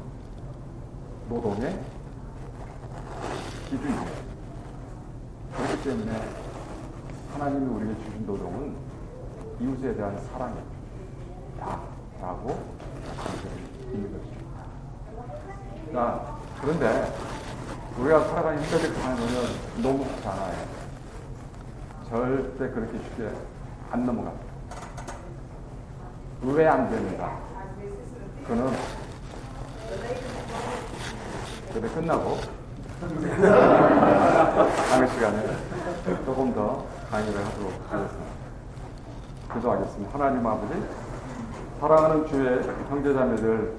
노동의 1.30 1.80
기준이에요. 3.69 4.05
그렇기 5.55 5.84
때문에 5.84 6.30
하나님이 7.34 7.67
우리에게 7.67 8.03
주신 8.03 8.26
노동은 8.26 8.76
이웃에 9.61 9.95
대한 9.95 10.19
사랑이다. 10.32 11.92
라고 12.24 12.57
있는 13.91 14.17
것입니다. 14.17 14.63
자, 15.93 16.38
그런데 16.61 17.13
우리가 17.97 18.24
살아가는 18.24 18.63
힘들게 18.63 18.93
가면 19.01 19.17
너무 19.82 20.05
많아요. 20.24 20.55
절대 22.09 22.69
그렇게 22.69 22.97
쉽게 22.97 23.30
안 23.91 24.05
넘어갑니다. 24.05 24.45
왜 26.43 26.65
안 26.65 26.89
됩니다? 26.89 27.38
그는 28.47 28.71
그래 31.74 31.89
끝나고 31.89 32.38
다음 34.89 35.07
시간에 35.07 35.57
조금 36.26 36.53
더 36.53 36.86
강의를 37.11 37.45
하도록 37.45 37.74
하겠습니다. 37.89 38.34
기도하겠습니다. 39.53 40.13
하나님 40.17 40.45
아버지, 40.47 40.74
사랑하는 41.84 42.25
주의 42.27 42.63
형제자매들 42.88 43.73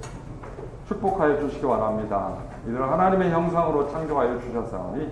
축복하여 0.88 1.40
주시기 1.40 1.64
원합니다. 1.64 2.36
이들을 2.64 2.82
하나님의 2.82 3.30
형상으로 3.30 3.90
창조하여 3.90 4.42
주셨사오니 4.42 5.11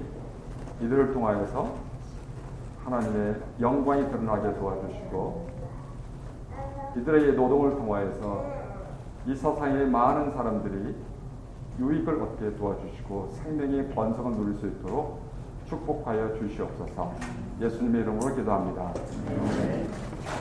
이들을 0.83 1.15
통하여서 1.15 1.73
하나님의 2.85 3.37
영광이 3.63 4.11
드러나게 4.11 4.59
도와주시고 4.59 5.49
이들의 6.99 7.33
노동을 7.33 7.77
통하여서 7.77 8.45
이 9.25 9.37
세상의 9.37 9.87
많은 9.87 10.31
사람들이 10.33 10.95
유익을 11.79 12.21
얻게 12.21 12.55
도와주시고 12.57 13.31
생명의 13.43 13.89
번성을 13.95 14.33
누릴 14.33 14.55
수 14.57 14.67
있도록 14.67 15.23
축복하여 15.65 16.35
주시옵소서. 16.35 17.11
예수님의 17.59 18.03
이름으로 18.03 18.35
기도합니다. 18.35 18.93